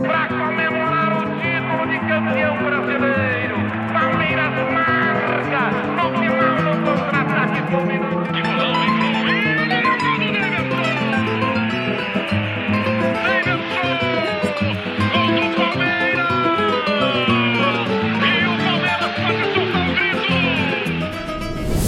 Para 0.00 0.28
comemorar 0.28 1.12
o 1.16 1.24
título 1.40 1.86
de 1.86 1.98
campeão 2.08 2.56
brasileiro, 2.64 3.56
Palmeiras 3.92 4.54
marca 4.72 5.70
no 5.96 6.06
final 6.18 6.56
do 6.56 6.72
contra-ataque 6.84 7.60
fluminense. 7.70 8.10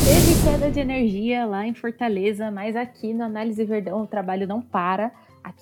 Teve 0.04 0.32
queda 0.44 0.70
de 0.70 0.80
energia 0.80 1.46
lá 1.46 1.66
em 1.66 1.74
Fortaleza, 1.74 2.50
mas 2.50 2.76
aqui 2.76 3.12
no 3.12 3.24
Análise 3.24 3.64
Verdão 3.64 4.02
o 4.02 4.06
trabalho 4.06 4.46
não 4.46 4.60
para. 4.60 5.10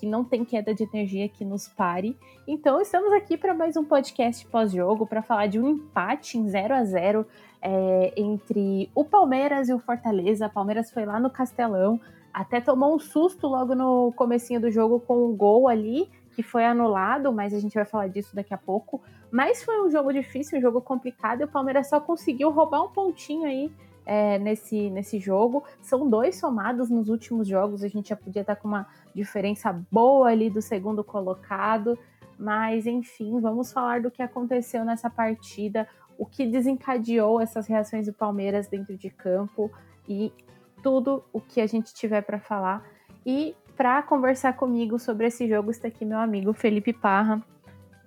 Aqui 0.00 0.06
não 0.06 0.24
tem 0.24 0.46
queda 0.46 0.74
de 0.74 0.82
energia 0.82 1.28
que 1.28 1.44
nos 1.44 1.68
pare. 1.68 2.16
Então 2.48 2.80
estamos 2.80 3.12
aqui 3.12 3.36
para 3.36 3.52
mais 3.52 3.76
um 3.76 3.84
podcast 3.84 4.46
pós-jogo 4.46 5.06
para 5.06 5.20
falar 5.20 5.46
de 5.46 5.60
um 5.60 5.68
empate 5.68 6.38
em 6.38 6.48
0 6.48 6.74
a 6.74 6.82
0 6.82 7.26
é, 7.60 8.14
entre 8.16 8.88
o 8.94 9.04
Palmeiras 9.04 9.68
e 9.68 9.74
o 9.74 9.78
Fortaleza. 9.78 10.46
O 10.46 10.50
Palmeiras 10.50 10.90
foi 10.90 11.04
lá 11.04 11.20
no 11.20 11.28
Castelão, 11.28 12.00
até 12.32 12.62
tomou 12.62 12.94
um 12.94 12.98
susto 12.98 13.46
logo 13.46 13.74
no 13.74 14.10
comecinho 14.16 14.58
do 14.58 14.70
jogo 14.70 15.00
com 15.00 15.16
o 15.18 15.32
um 15.32 15.36
gol 15.36 15.68
ali 15.68 16.08
que 16.34 16.42
foi 16.42 16.64
anulado, 16.64 17.30
mas 17.30 17.52
a 17.52 17.60
gente 17.60 17.74
vai 17.74 17.84
falar 17.84 18.08
disso 18.08 18.34
daqui 18.34 18.54
a 18.54 18.58
pouco. 18.58 19.02
Mas 19.30 19.62
foi 19.62 19.86
um 19.86 19.90
jogo 19.90 20.14
difícil, 20.14 20.58
um 20.58 20.62
jogo 20.62 20.80
complicado 20.80 21.42
e 21.42 21.44
o 21.44 21.48
Palmeiras 21.48 21.90
só 21.90 22.00
conseguiu 22.00 22.48
roubar 22.48 22.82
um 22.82 22.88
pontinho 22.88 23.44
aí 23.44 23.70
é, 24.10 24.40
nesse, 24.40 24.90
nesse 24.90 25.20
jogo. 25.20 25.62
São 25.80 26.10
dois 26.10 26.34
somados 26.34 26.90
nos 26.90 27.08
últimos 27.08 27.46
jogos, 27.46 27.84
a 27.84 27.88
gente 27.88 28.08
já 28.08 28.16
podia 28.16 28.40
estar 28.40 28.56
com 28.56 28.66
uma 28.66 28.84
diferença 29.14 29.72
boa 29.88 30.28
ali 30.28 30.50
do 30.50 30.60
segundo 30.60 31.04
colocado. 31.04 31.96
Mas 32.36 32.86
enfim, 32.86 33.38
vamos 33.38 33.72
falar 33.72 34.00
do 34.00 34.10
que 34.10 34.20
aconteceu 34.20 34.84
nessa 34.84 35.08
partida, 35.08 35.86
o 36.18 36.26
que 36.26 36.44
desencadeou 36.44 37.40
essas 37.40 37.68
reações 37.68 38.06
do 38.06 38.12
Palmeiras 38.12 38.66
dentro 38.66 38.96
de 38.96 39.10
campo 39.10 39.70
e 40.08 40.32
tudo 40.82 41.22
o 41.32 41.40
que 41.40 41.60
a 41.60 41.66
gente 41.68 41.94
tiver 41.94 42.22
para 42.22 42.40
falar. 42.40 42.84
E 43.24 43.54
para 43.76 44.02
conversar 44.02 44.54
comigo 44.54 44.98
sobre 44.98 45.28
esse 45.28 45.48
jogo 45.48 45.70
está 45.70 45.86
aqui 45.86 46.04
meu 46.04 46.18
amigo 46.18 46.52
Felipe 46.52 46.92
Parra. 46.92 47.40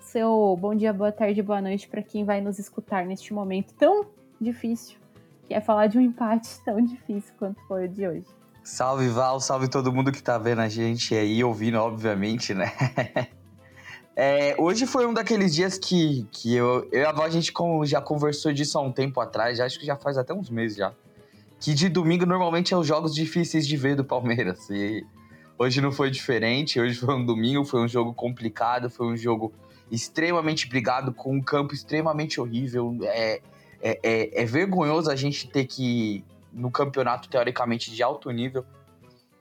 Seu 0.01 0.57
bom 0.59 0.75
dia, 0.75 0.91
boa 0.91 1.13
tarde, 1.13 1.41
boa 1.41 1.61
noite 1.61 1.87
para 1.87 2.03
quem 2.03 2.25
vai 2.25 2.41
nos 2.41 2.59
escutar 2.59 3.05
neste 3.05 3.33
momento 3.33 3.73
tão 3.75 4.05
difícil 4.41 5.02
é 5.53 5.61
falar 5.61 5.87
de 5.87 5.97
um 5.97 6.01
empate 6.01 6.49
tão 6.65 6.83
difícil 6.83 7.33
quanto 7.37 7.61
foi 7.67 7.85
o 7.85 7.89
de 7.89 8.07
hoje. 8.07 8.25
Salve 8.63 9.07
Val, 9.09 9.39
salve 9.39 9.67
todo 9.67 9.91
mundo 9.91 10.11
que 10.11 10.23
tá 10.23 10.37
vendo 10.37 10.59
a 10.59 10.69
gente 10.69 11.13
aí, 11.13 11.43
ouvindo, 11.43 11.77
obviamente, 11.77 12.53
né? 12.53 12.71
é, 14.15 14.55
hoje 14.57 14.85
foi 14.85 15.05
um 15.05 15.13
daqueles 15.13 15.53
dias 15.53 15.77
que, 15.77 16.25
que 16.31 16.55
eu, 16.55 16.87
eu 16.91 17.01
e 17.01 17.05
a 17.05 17.11
Val, 17.11 17.25
a 17.25 17.29
gente 17.29 17.51
já 17.85 18.01
conversou 18.01 18.53
disso 18.53 18.77
há 18.77 18.81
um 18.81 18.91
tempo 18.91 19.19
atrás, 19.19 19.59
acho 19.59 19.79
que 19.79 19.85
já 19.85 19.97
faz 19.97 20.17
até 20.17 20.33
uns 20.33 20.49
meses 20.49 20.77
já. 20.77 20.93
Que 21.59 21.73
de 21.73 21.89
domingo 21.89 22.25
normalmente 22.25 22.73
é 22.73 22.77
os 22.77 22.87
jogos 22.87 23.13
difíceis 23.13 23.67
de 23.67 23.75
ver 23.75 23.95
do 23.95 24.03
Palmeiras. 24.03 24.69
E 24.69 25.05
hoje 25.57 25.81
não 25.81 25.91
foi 25.91 26.09
diferente, 26.09 26.79
hoje 26.79 26.95
foi 26.95 27.15
um 27.15 27.25
domingo, 27.25 27.65
foi 27.65 27.81
um 27.81 27.87
jogo 27.87 28.13
complicado, 28.13 28.89
foi 28.89 29.07
um 29.07 29.17
jogo 29.17 29.53
extremamente 29.91 30.67
brigado, 30.67 31.13
com 31.13 31.35
um 31.35 31.41
campo 31.41 31.73
extremamente 31.73 32.39
horrível. 32.39 32.97
É, 33.03 33.41
é, 33.83 33.99
é, 34.01 34.41
é, 34.41 34.45
vergonhoso 34.45 35.11
a 35.11 35.15
gente 35.15 35.49
ter 35.49 35.65
que, 35.65 36.23
no 36.53 36.71
campeonato 36.71 37.27
teoricamente 37.27 37.91
de 37.91 38.01
alto 38.01 38.31
nível, 38.31 38.65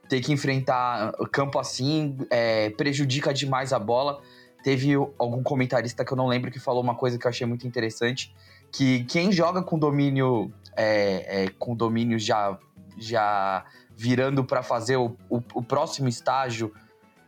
ter 0.09 0.19
que 0.19 0.33
enfrentar 0.33 1.13
campo 1.31 1.57
assim, 1.57 2.17
é, 2.29 2.69
prejudica 2.71 3.33
demais 3.33 3.71
a 3.71 3.79
bola. 3.79 4.21
Teve 4.61 4.95
algum 5.17 5.41
comentarista 5.41 6.03
que 6.03 6.11
eu 6.11 6.17
não 6.17 6.27
lembro 6.27 6.51
que 6.51 6.59
falou 6.59 6.83
uma 6.83 6.93
coisa 6.93 7.17
que 7.17 7.25
eu 7.25 7.29
achei 7.29 7.47
muito 7.47 7.65
interessante, 7.65 8.35
que 8.69 9.05
quem 9.05 9.31
joga 9.31 9.63
com 9.63 9.79
domínio, 9.79 10.51
é, 10.75 11.45
é, 11.45 11.49
com 11.57 11.73
domínio 11.73 12.19
já, 12.19 12.57
já 12.97 13.63
virando 13.95 14.43
para 14.43 14.61
fazer 14.61 14.97
o, 14.97 15.15
o, 15.29 15.37
o, 15.53 15.63
próximo 15.63 16.09
estágio 16.09 16.73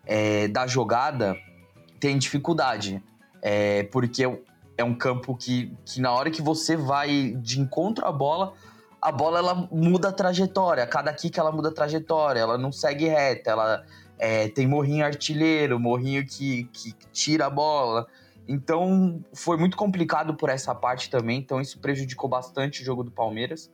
é, 0.06 0.50
da 0.50 0.68
jogada, 0.68 1.38
tem 1.98 2.18
dificuldade. 2.18 3.02
porque 3.92 4.26
é 4.78 4.84
um 4.84 4.96
campo 4.96 5.36
que, 5.36 5.74
que 5.86 6.02
na 6.02 6.12
hora 6.12 6.30
que 6.30 6.42
você 6.42 6.76
vai 6.76 7.36
de 7.38 7.60
encontro 7.60 8.06
à 8.06 8.12
bola, 8.12 8.54
a 9.02 9.12
bola 9.12 9.40
ela 9.40 9.68
muda 9.72 10.10
a 10.10 10.12
trajetória. 10.12 10.86
Cada 10.86 11.14
kick 11.14 11.40
ela 11.40 11.52
muda 11.52 11.70
a 11.70 11.72
trajetória, 11.72 12.40
ela 12.40 12.58
não 12.58 12.72
segue 12.72 13.08
reta, 13.08 13.52
ela 13.52 13.86
é, 14.18 14.48
tem 14.50 14.68
morrinho 14.68 15.06
artilheiro, 15.06 15.80
morrinho 15.80 16.26
que, 16.26 16.66
que 16.74 16.94
tira 17.14 17.46
a 17.46 17.50
bola. 17.50 18.08
Então 18.48 19.24
foi 19.34 19.58
muito 19.58 19.76
complicado 19.76 20.36
por 20.36 20.50
essa 20.50 20.74
parte 20.76 21.10
também, 21.10 21.40
então 21.40 21.60
isso 21.60 21.80
prejudicou 21.80 22.30
bastante 22.30 22.82
o 22.82 22.86
jogo 22.86 23.04
do 23.04 23.12
Palmeiras. 23.12 23.72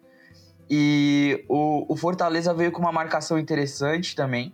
E 0.70 1.44
o, 1.50 1.86
o 1.92 1.98
Fortaleza 1.98 2.54
veio 2.54 2.72
com 2.72 2.80
uma 2.80 2.94
marcação 2.94 3.38
interessante 3.38 4.16
também, 4.16 4.54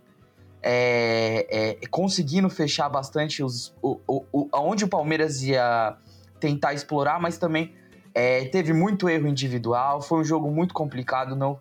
é, 0.60 1.76
é, 1.80 1.86
conseguindo 1.88 2.50
fechar 2.50 2.88
bastante 2.88 3.44
os, 3.44 3.72
o, 3.80 4.00
o, 4.06 4.24
o, 4.32 4.48
onde 4.54 4.84
o 4.84 4.88
Palmeiras 4.88 5.42
ia 5.42 5.96
tentar 6.40 6.74
explorar, 6.74 7.20
mas 7.20 7.38
também 7.38 7.74
é, 8.14 8.44
teve 8.46 8.72
muito 8.72 9.08
erro 9.08 9.26
individual, 9.26 10.00
foi 10.00 10.20
um 10.20 10.24
jogo 10.24 10.50
muito 10.50 10.74
complicado, 10.74 11.36
não. 11.36 11.58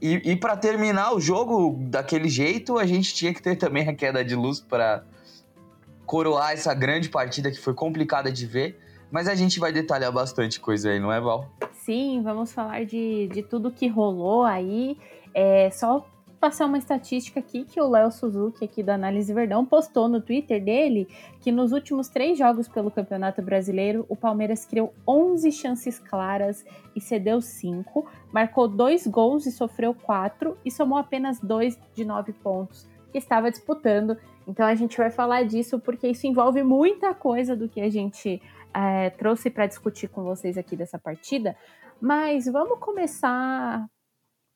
E, 0.00 0.32
e 0.32 0.36
para 0.36 0.56
terminar 0.56 1.14
o 1.14 1.20
jogo 1.20 1.76
daquele 1.88 2.28
jeito, 2.28 2.78
a 2.78 2.84
gente 2.84 3.14
tinha 3.14 3.32
que 3.32 3.40
ter 3.40 3.56
também 3.56 3.88
a 3.88 3.94
queda 3.94 4.24
de 4.24 4.34
luz 4.34 4.60
para 4.60 5.04
coroar 6.04 6.52
essa 6.52 6.74
grande 6.74 7.08
partida 7.08 7.50
que 7.50 7.58
foi 7.58 7.74
complicada 7.74 8.30
de 8.30 8.46
ver. 8.46 8.78
Mas 9.10 9.28
a 9.28 9.34
gente 9.34 9.58
vai 9.58 9.72
detalhar 9.72 10.12
bastante 10.12 10.60
coisa 10.60 10.90
aí, 10.90 11.00
não 11.00 11.12
é, 11.12 11.20
Val? 11.20 11.48
Sim, 11.72 12.20
vamos 12.22 12.52
falar 12.52 12.84
de, 12.84 13.28
de 13.28 13.42
tudo 13.42 13.70
que 13.70 13.86
rolou 13.86 14.44
aí. 14.44 14.98
É, 15.32 15.70
só 15.70 16.04
passar 16.46 16.66
uma 16.66 16.78
estatística 16.78 17.40
aqui 17.40 17.64
que 17.64 17.80
o 17.80 17.88
Léo 17.88 18.08
Suzuki, 18.12 18.64
aqui 18.64 18.80
da 18.80 18.94
Análise 18.94 19.34
Verdão, 19.34 19.66
postou 19.66 20.06
no 20.06 20.20
Twitter 20.20 20.62
dele 20.62 21.08
que 21.40 21.50
nos 21.50 21.72
últimos 21.72 22.08
três 22.08 22.38
jogos 22.38 22.68
pelo 22.68 22.88
Campeonato 22.88 23.42
Brasileiro, 23.42 24.06
o 24.08 24.14
Palmeiras 24.14 24.64
criou 24.64 24.94
11 25.08 25.50
chances 25.50 25.98
claras 25.98 26.64
e 26.94 27.00
cedeu 27.00 27.40
5, 27.40 28.08
marcou 28.32 28.68
dois 28.68 29.08
gols 29.08 29.44
e 29.44 29.50
sofreu 29.50 29.92
quatro 29.92 30.56
e 30.64 30.70
somou 30.70 30.96
apenas 30.96 31.40
dois 31.40 31.76
de 31.92 32.04
nove 32.04 32.32
pontos 32.32 32.86
que 33.10 33.18
estava 33.18 33.50
disputando. 33.50 34.16
Então 34.46 34.64
a 34.64 34.74
gente 34.76 34.96
vai 34.96 35.10
falar 35.10 35.42
disso 35.42 35.80
porque 35.80 36.06
isso 36.06 36.28
envolve 36.28 36.62
muita 36.62 37.12
coisa 37.12 37.56
do 37.56 37.68
que 37.68 37.80
a 37.80 37.90
gente 37.90 38.40
é, 38.72 39.10
trouxe 39.10 39.50
para 39.50 39.66
discutir 39.66 40.06
com 40.06 40.22
vocês 40.22 40.56
aqui 40.56 40.76
dessa 40.76 40.96
partida. 40.96 41.56
Mas 42.00 42.46
vamos 42.46 42.78
começar 42.78 43.84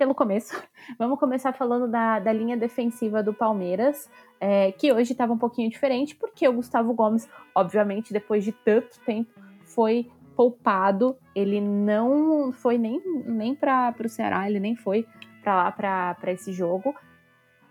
pelo 0.00 0.14
começo. 0.14 0.58
Vamos 0.98 1.18
começar 1.18 1.52
falando 1.52 1.86
da, 1.86 2.18
da 2.18 2.32
linha 2.32 2.56
defensiva 2.56 3.22
do 3.22 3.34
Palmeiras, 3.34 4.08
é, 4.40 4.72
que 4.72 4.90
hoje 4.90 5.12
estava 5.12 5.34
um 5.34 5.36
pouquinho 5.36 5.68
diferente, 5.68 6.16
porque 6.16 6.48
o 6.48 6.54
Gustavo 6.54 6.94
Gomes, 6.94 7.28
obviamente, 7.54 8.10
depois 8.10 8.42
de 8.42 8.50
tanto 8.50 8.98
tempo, 9.00 9.30
foi 9.62 10.10
poupado. 10.34 11.18
Ele 11.36 11.60
não 11.60 12.50
foi 12.50 12.78
nem, 12.78 12.98
nem 13.26 13.54
para 13.54 13.94
o 14.02 14.08
Ceará, 14.08 14.48
ele 14.48 14.58
nem 14.58 14.74
foi 14.74 15.06
para 15.42 15.54
lá 15.54 15.70
para 15.70 16.32
esse 16.32 16.50
jogo. 16.50 16.94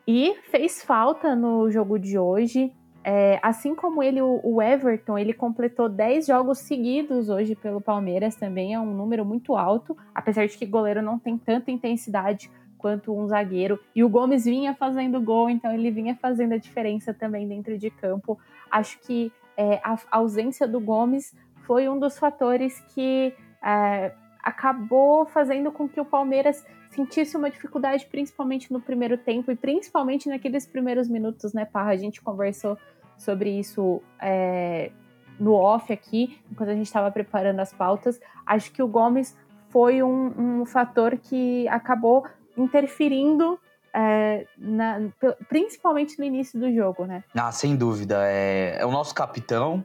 E 0.08 0.36
fez 0.52 0.84
falta 0.84 1.36
no 1.36 1.72
jogo 1.72 1.98
de 1.98 2.20
hoje. 2.20 2.72
É, 3.04 3.40
assim 3.42 3.74
como 3.74 4.04
ele, 4.04 4.22
o, 4.22 4.62
Everton, 4.62 5.18
ele 5.18 5.34
completou 5.34 5.88
10 5.88 6.28
jogos 6.28 6.60
seguidos 6.60 7.30
hoje 7.30 7.56
pelo 7.56 7.80
Palmeiras, 7.80 8.36
também 8.36 8.74
é 8.74 8.80
um 8.80 8.94
número 8.94 9.24
muito 9.24 9.56
alto, 9.56 9.96
apesar 10.14 10.48
de 10.48 10.58
que 10.58 10.66
goleiro 10.66 11.02
não 11.02 11.18
tem 11.18 11.38
tanta 11.38 11.72
intensidade 11.72 12.52
quanto 12.78 13.16
um 13.16 13.28
zagueiro. 13.28 13.80
E 13.96 14.04
o 14.04 14.10
Gomes 14.10 14.46
vinha 14.46 14.74
fazendo 14.74 15.22
gol, 15.22 15.50
então 15.50 15.72
ele 15.74 15.92
vinha 15.92 16.16
fazendo 16.16 16.54
a 16.54 16.58
diferença 16.58 17.14
também 17.14 17.48
dentro 17.48 17.78
de 17.78 17.90
campo. 17.90 18.38
Acho 18.70 19.00
que 19.00 19.32
é, 19.56 19.80
a, 19.84 19.94
a, 19.94 20.18
ausência 20.18 20.68
do 20.68 20.80
Gomes 20.80 21.36
foi 21.66 21.88
um 21.90 22.00
dos 22.00 22.18
fatores 22.18 22.80
que 22.94 23.34
é, 23.64 24.14
acabou 24.42 25.26
fazendo 25.26 25.72
com 25.72 25.88
que 25.88 26.00
o 26.00 26.06
Palmeiras 26.06 26.66
sentisse 26.90 27.38
uma 27.38 27.50
dificuldade, 27.50 28.08
principalmente 28.08 28.72
no 28.72 28.82
primeiro 28.82 29.18
tempo 29.18 29.52
e 29.52 29.56
principalmente 29.56 30.28
naqueles 30.28 30.66
primeiros 30.66 31.08
minutos, 31.08 31.54
né, 31.54 31.66
Parra? 31.66 31.92
A 31.92 31.98
gente 31.98 32.22
conversou 32.22 32.78
sobre 33.20 33.52
isso 33.52 34.02
é, 34.20 34.92
no 35.40 35.54
off 35.54 35.94
aqui, 35.94 36.40
enquanto 36.52 36.70
a 36.70 36.74
gente 36.74 36.88
estava 36.88 37.12
preparando 37.12 37.60
as 37.60 37.72
pautas. 37.72 38.20
Acho 38.46 38.72
que 38.72 38.82
o 38.82 38.88
Gomes 38.88 39.38
foi 39.70 40.02
um, 40.02 40.62
um 40.62 40.66
fator 40.66 41.18
que 41.18 41.68
acabou 41.68 42.26
interferindo 42.58 43.60
é, 43.94 44.46
na, 44.58 45.00
principalmente 45.48 46.18
no 46.18 46.26
início 46.26 46.60
do 46.60 46.74
jogo, 46.74 47.06
né? 47.06 47.24
Ah, 47.36 47.52
sem 47.52 47.76
dúvida. 47.76 48.20
É, 48.24 48.78
é 48.80 48.86
o 48.86 48.92
nosso 48.92 49.14
capitão, 49.14 49.84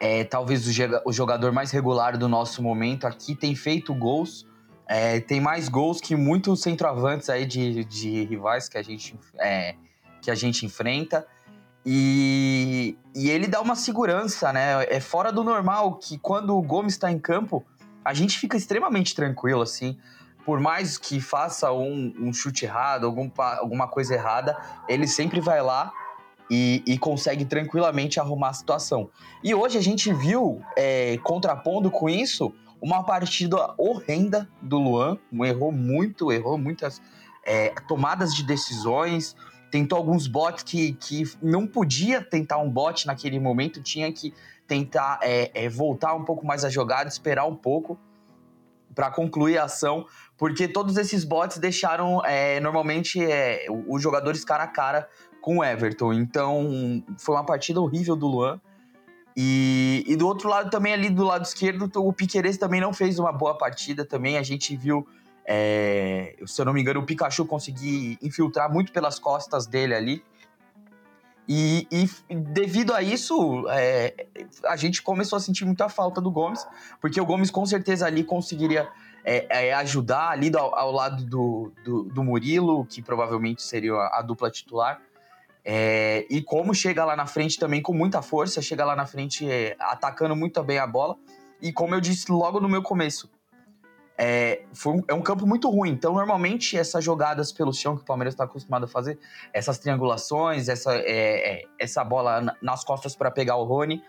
é 0.00 0.24
talvez 0.24 0.66
o, 0.66 0.70
o, 1.04 1.12
jogador 1.12 1.52
mais 1.52 1.70
regular 1.70 2.16
do 2.16 2.28
nosso 2.28 2.62
momento 2.62 3.06
aqui, 3.06 3.34
tem 3.34 3.54
feito 3.54 3.94
gols. 3.94 4.46
É, 4.88 5.20
tem 5.20 5.40
mais 5.40 5.68
gols 5.68 6.00
que 6.00 6.14
muitos 6.16 6.60
centroavantes 6.60 7.30
aí 7.30 7.46
de, 7.46 7.84
de 7.84 8.24
rivais 8.24 8.68
que 8.68 8.76
a 8.76 8.82
gente, 8.82 9.18
é, 9.38 9.74
que 10.20 10.30
a 10.30 10.34
gente 10.34 10.66
enfrenta. 10.66 11.26
E, 11.84 12.96
e 13.14 13.30
ele 13.30 13.48
dá 13.48 13.60
uma 13.60 13.74
segurança, 13.74 14.52
né? 14.52 14.84
É 14.88 15.00
fora 15.00 15.32
do 15.32 15.42
normal 15.42 15.96
que 15.96 16.18
quando 16.18 16.56
o 16.56 16.62
Gomes 16.62 16.94
está 16.94 17.10
em 17.10 17.18
campo, 17.18 17.64
a 18.04 18.14
gente 18.14 18.38
fica 18.38 18.56
extremamente 18.56 19.14
tranquilo, 19.14 19.62
assim. 19.62 19.98
Por 20.44 20.60
mais 20.60 20.98
que 20.98 21.20
faça 21.20 21.72
um, 21.72 22.12
um 22.18 22.32
chute 22.32 22.64
errado, 22.64 23.06
algum, 23.06 23.30
alguma 23.36 23.86
coisa 23.86 24.14
errada, 24.14 24.56
ele 24.88 25.06
sempre 25.06 25.40
vai 25.40 25.62
lá 25.62 25.92
e, 26.50 26.82
e, 26.86 26.98
consegue 26.98 27.44
tranquilamente 27.44 28.18
arrumar 28.18 28.48
a 28.50 28.52
situação. 28.52 29.08
E 29.42 29.54
hoje 29.54 29.78
a 29.78 29.80
gente 29.80 30.12
viu, 30.12 30.60
é, 30.76 31.16
contrapondo 31.22 31.90
com 31.90 32.10
isso, 32.10 32.52
uma 32.80 33.04
partida 33.04 33.56
horrenda 33.78 34.48
do 34.60 34.78
Luan. 34.78 35.16
Errou 35.44 35.70
muito, 35.70 36.32
errou 36.32 36.58
muitas 36.58 37.00
é, 37.46 37.72
tomadas 37.86 38.34
de 38.34 38.42
decisões. 38.42 39.36
Tentou 39.72 39.96
alguns 39.96 40.26
bots 40.26 40.62
que, 40.62 40.92
que 40.92 41.24
não 41.42 41.66
podia 41.66 42.22
tentar 42.22 42.58
um 42.58 42.70
bot 42.70 43.06
naquele 43.06 43.40
momento, 43.40 43.82
tinha 43.82 44.12
que 44.12 44.34
tentar 44.68 45.18
é, 45.22 45.50
é, 45.54 45.66
voltar 45.66 46.14
um 46.14 46.26
pouco 46.26 46.46
mais 46.46 46.62
a 46.62 46.68
jogada, 46.68 47.08
esperar 47.08 47.46
um 47.46 47.56
pouco 47.56 47.98
para 48.94 49.10
concluir 49.10 49.56
a 49.56 49.64
ação, 49.64 50.04
porque 50.36 50.68
todos 50.68 50.98
esses 50.98 51.24
bots 51.24 51.56
deixaram 51.56 52.22
é, 52.26 52.60
normalmente 52.60 53.24
é, 53.24 53.64
os 53.88 54.02
jogadores 54.02 54.44
cara 54.44 54.64
a 54.64 54.68
cara 54.68 55.08
com 55.40 55.58
o 55.58 55.64
Everton. 55.64 56.12
Então 56.12 57.02
foi 57.16 57.34
uma 57.34 57.46
partida 57.46 57.80
horrível 57.80 58.14
do 58.14 58.26
Luan. 58.26 58.60
E, 59.34 60.04
e 60.06 60.14
do 60.16 60.26
outro 60.26 60.50
lado 60.50 60.68
também, 60.68 60.92
ali 60.92 61.08
do 61.08 61.24
lado 61.24 61.46
esquerdo, 61.46 61.90
o 61.96 62.12
Piqueires 62.12 62.58
também 62.58 62.78
não 62.78 62.92
fez 62.92 63.18
uma 63.18 63.32
boa 63.32 63.56
partida 63.56 64.04
também. 64.04 64.36
A 64.36 64.42
gente 64.42 64.76
viu, 64.76 65.08
é, 65.44 66.36
se 66.46 66.60
eu 66.60 66.64
não 66.64 66.72
me 66.72 66.80
engano, 66.80 67.00
o 67.00 67.06
Pikachu 67.06 67.44
conseguir 67.44 68.18
infiltrar 68.22 68.72
muito 68.72 68.92
pelas 68.92 69.18
costas 69.18 69.66
dele 69.66 69.94
ali. 69.94 70.24
E, 71.48 71.88
e 71.90 72.34
devido 72.34 72.94
a 72.94 73.02
isso, 73.02 73.64
é, 73.68 74.26
a 74.64 74.76
gente 74.76 75.02
começou 75.02 75.36
a 75.36 75.40
sentir 75.40 75.64
muita 75.64 75.88
falta 75.88 76.20
do 76.20 76.30
Gomes, 76.30 76.66
porque 77.00 77.20
o 77.20 77.26
Gomes 77.26 77.50
com 77.50 77.66
certeza 77.66 78.06
ali 78.06 78.22
conseguiria 78.22 78.88
é, 79.24 79.68
é, 79.68 79.72
ajudar 79.74 80.30
ali 80.30 80.54
ao, 80.56 80.74
ao 80.78 80.92
lado 80.92 81.24
do, 81.24 81.72
do, 81.84 82.04
do, 82.04 82.22
Murilo, 82.22 82.86
que 82.86 83.02
provavelmente 83.02 83.62
seria 83.62 83.94
a, 83.94 84.20
a 84.20 84.22
dupla 84.22 84.50
titular. 84.50 85.00
É, 85.64 86.26
e 86.30 86.42
como 86.42 86.74
chega 86.74 87.04
lá 87.04 87.14
na 87.14 87.26
frente 87.26 87.58
também 87.58 87.82
com 87.82 87.92
muita 87.92 88.20
força, 88.22 88.60
chega 88.62 88.84
lá 88.84 88.96
na 88.96 89.06
frente 89.06 89.48
é, 89.48 89.76
atacando 89.78 90.34
muito 90.34 90.62
bem 90.62 90.78
a 90.78 90.86
bola. 90.86 91.16
E 91.60 91.72
como 91.72 91.94
eu 91.94 92.00
disse 92.00 92.30
logo 92.30 92.60
no 92.60 92.68
meu 92.68 92.82
começo, 92.82 93.30
é, 94.16 94.62
foi 94.72 94.94
um, 94.94 95.02
é 95.08 95.14
um 95.14 95.22
campo 95.22 95.46
muito 95.46 95.68
ruim. 95.70 95.90
Então, 95.90 96.14
normalmente, 96.14 96.76
essas 96.76 97.02
jogadas 97.02 97.52
pelo 97.52 97.72
chão 97.72 97.96
que 97.96 98.02
o 98.02 98.04
Palmeiras 98.04 98.34
está 98.34 98.44
acostumado 98.44 98.84
a 98.84 98.88
fazer, 98.88 99.18
essas 99.52 99.78
triangulações, 99.78 100.68
essa, 100.68 100.94
é, 100.94 101.62
é, 101.62 101.64
essa 101.78 102.04
bola 102.04 102.56
nas 102.60 102.84
costas 102.84 103.14
para 103.16 103.30
pegar 103.30 103.56
o 103.56 103.64
Rony, 103.64 104.02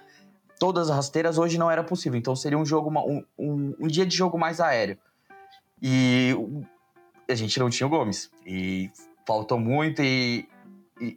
todas 0.60 0.90
as 0.90 0.96
rasteiras 0.96 1.38
hoje 1.38 1.58
não 1.58 1.70
era 1.70 1.84
possível. 1.84 2.18
Então, 2.18 2.36
seria 2.36 2.58
um 2.58 2.66
jogo, 2.66 2.90
um, 2.90 3.24
um, 3.38 3.76
um 3.80 3.88
dia 3.88 4.06
de 4.06 4.16
jogo 4.16 4.38
mais 4.38 4.60
aéreo. 4.60 4.98
E 5.82 6.36
a 7.30 7.36
gente 7.36 7.60
não 7.60 7.70
tinha 7.70 7.88
o 7.88 7.90
Gomes. 7.90 8.30
E 8.46 8.90
faltou 9.26 9.60
muito. 9.60 10.02
E 10.02 10.48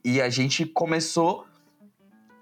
e, 0.05 0.21
a 0.21 0.29
gente 0.29 0.65
começou 0.67 1.47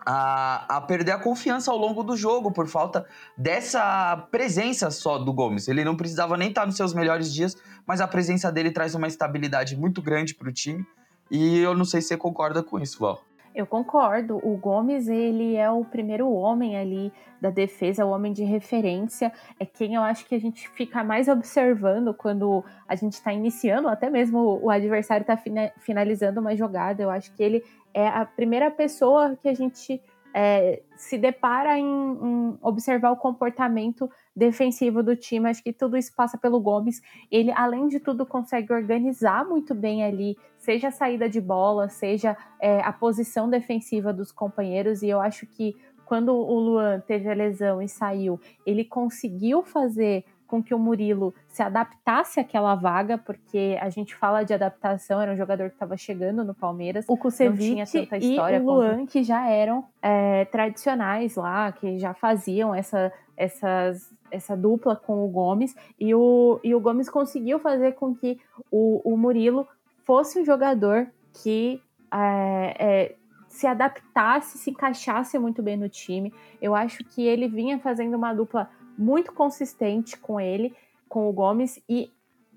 a, 0.05 0.77
a, 0.77 0.81
perder 0.81 1.13
a 1.13 1.19
confiança 1.19 1.71
ao 1.71 1.79
longo 1.79 2.03
do 2.03 2.17
jogo 2.17 2.53
por 2.53 2.67
falta 2.67 3.07
dessa 3.37 4.17
presença 4.31 4.91
só 4.91 5.19
do 5.19 5.33
Gomes. 5.33 5.69
Ele 5.69 5.85
não 5.85 5.97
precisava 5.97 6.37
nem 6.37 6.49
estar 6.49 6.67
nos 6.67 6.77
seus 6.77 6.93
melhores 6.93 7.33
dias, 7.33 7.57
mas 7.87 8.01
a 8.01 8.07
presença 8.07 8.51
dele 8.53 8.71
traz 8.71 8.95
uma 8.95 9.07
estabilidade 9.07 9.77
muito 9.77 10.03
grande 10.03 10.35
para 10.35 10.49
o 10.49 10.53
time. 10.53 10.85
E 11.31 11.59
eu 11.59 11.75
não 11.75 11.85
sei 11.85 12.01
se 12.01 12.09
você 12.09 12.17
concorda 12.17 12.63
com 12.63 12.79
isso, 12.79 12.99
Val. 13.01 13.23
Eu 13.55 13.67
concordo. 13.67 14.41
O 14.43 14.57
Gomes, 14.57 15.07
ele 15.07 15.55
é 15.55 15.71
o 15.71 15.85
primeiro 15.85 16.29
homem 16.31 16.77
ali 16.77 17.13
da 17.41 17.51
defesa, 17.51 18.05
o 18.05 18.11
homem 18.11 18.33
de 18.33 18.43
referência. 18.43 19.33
É 19.61 19.65
quem 19.65 19.95
eu 19.95 20.03
acho 20.03 20.27
que 20.27 20.35
a 20.35 20.41
gente 20.41 20.69
fica 20.71 21.05
mais 21.05 21.29
observando 21.29 22.13
quando 22.13 22.65
a 22.89 22.97
gente 22.97 23.13
está 23.13 23.33
iniciando, 23.33 23.89
até 23.89 24.11
mesmo 24.11 24.59
o 24.61 24.71
adversário 24.71 25.23
está 25.23 25.39
finalizando 25.79 26.41
uma 26.41 26.57
jogada. 26.57 27.03
Eu 27.03 27.11
acho 27.11 27.33
que 27.35 27.43
ele 27.43 27.63
é 27.93 28.09
a 28.09 28.25
primeira 28.25 28.71
pessoa 28.71 29.37
que 29.41 29.49
a 29.49 29.55
gente 29.55 30.03
é, 30.35 30.83
se 30.97 31.17
depara 31.17 31.79
em, 31.79 31.85
em, 31.85 32.59
observar 32.61 33.13
o 33.13 33.17
comportamento 33.17 34.11
defensivo 34.35 35.01
do 35.01 35.15
time. 35.15 35.49
Acho 35.49 35.63
que 35.63 35.73
tudo 35.73 35.97
isso 35.97 36.13
passa 36.13 36.37
pelo 36.37 36.59
Gomes. 36.59 37.01
Ele, 37.31 37.53
além 37.53 37.87
de 37.87 38.01
tudo, 38.01 38.27
consegue 38.27 38.73
organizar 38.73 39.45
muito 39.45 39.73
bem 39.77 40.03
ali, 40.03 40.37
seja 40.65 40.89
a 40.89 40.91
saída 40.91 41.29
de 41.29 41.41
bola, 41.41 41.89
seja 41.89 42.37
é, 42.59 42.81
a 42.81 42.93
posição 42.93 43.49
defensiva 43.49 44.13
dos 44.13 44.33
companheiros. 44.33 45.03
E 45.03 45.09
eu 45.09 45.21
acho 45.21 45.47
que 45.47 45.77
quando 46.07 46.33
o 46.35 46.59
Luan 46.59 47.01
teve 47.01 47.29
a 47.31 47.35
lesão 47.35 47.83
e 47.83 47.89
saiu, 47.89 48.41
ele 48.67 48.85
conseguiu 48.85 49.63
fazer 49.63 50.25
com 50.47 50.63
que 50.63 50.75
o 50.75 50.79
Murilo 50.79 51.35
se 51.49 51.63
adaptasse 51.63 52.39
àquela 52.39 52.75
vaga, 52.75 53.19
porque 53.19 53.79
a 53.81 53.89
gente 53.89 54.15
fala 54.15 54.43
de 54.43 54.53
adaptação, 54.55 55.21
era 55.21 55.33
um 55.33 55.37
jogador 55.37 55.69
que 55.69 55.75
estava 55.75 55.97
chegando 55.97 56.45
no 56.45 56.55
Palmeiras. 56.55 57.05
O 57.09 57.17
Kusevich 57.17 57.97
e 58.21 58.39
o 58.39 58.63
Luan, 58.65 58.95
como... 58.97 59.07
que 59.07 59.23
já 59.23 59.49
eram 59.49 59.85
é, 60.03 60.45
tradicionais 60.47 61.37
lá, 61.37 61.73
que 61.73 61.99
já 61.99 62.15
faziam 62.15 62.75
essa, 62.75 63.13
essas, 63.37 64.13
essa 64.31 64.57
dupla 64.57 64.95
com 64.95 65.25
o 65.25 65.29
Gomes, 65.29 65.75
e 65.99 66.15
o, 66.15 66.61
e 66.63 66.75
o 66.75 66.81
Gomes 66.81 67.09
conseguiu 67.09 67.59
fazer 67.59 67.93
com 67.93 68.15
que 68.15 68.39
o, 68.71 69.01
o 69.13 69.17
Murilo 69.17 69.67
fosse 70.05 70.41
um 70.41 70.45
jogador 70.45 71.09
que 71.43 71.83
é, 72.13 72.77
é, 72.79 73.15
se 73.49 73.67
adaptasse, 73.67 74.59
se 74.59 74.71
encaixasse 74.71 75.39
muito 75.39 75.63
bem 75.63 75.77
no 75.77 75.89
time. 75.89 76.33
Eu 76.61 76.75
acho 76.75 77.05
que 77.05 77.27
ele 77.27 77.49
vinha 77.49 77.79
fazendo 77.79 78.17
uma 78.17 78.33
dupla 78.33 78.71
muito 78.97 79.33
consistente 79.33 80.17
com 80.17 80.41
ele, 80.41 80.75
com 81.09 81.29
o 81.29 81.33
Gomes, 81.33 81.83
e 81.89 82.13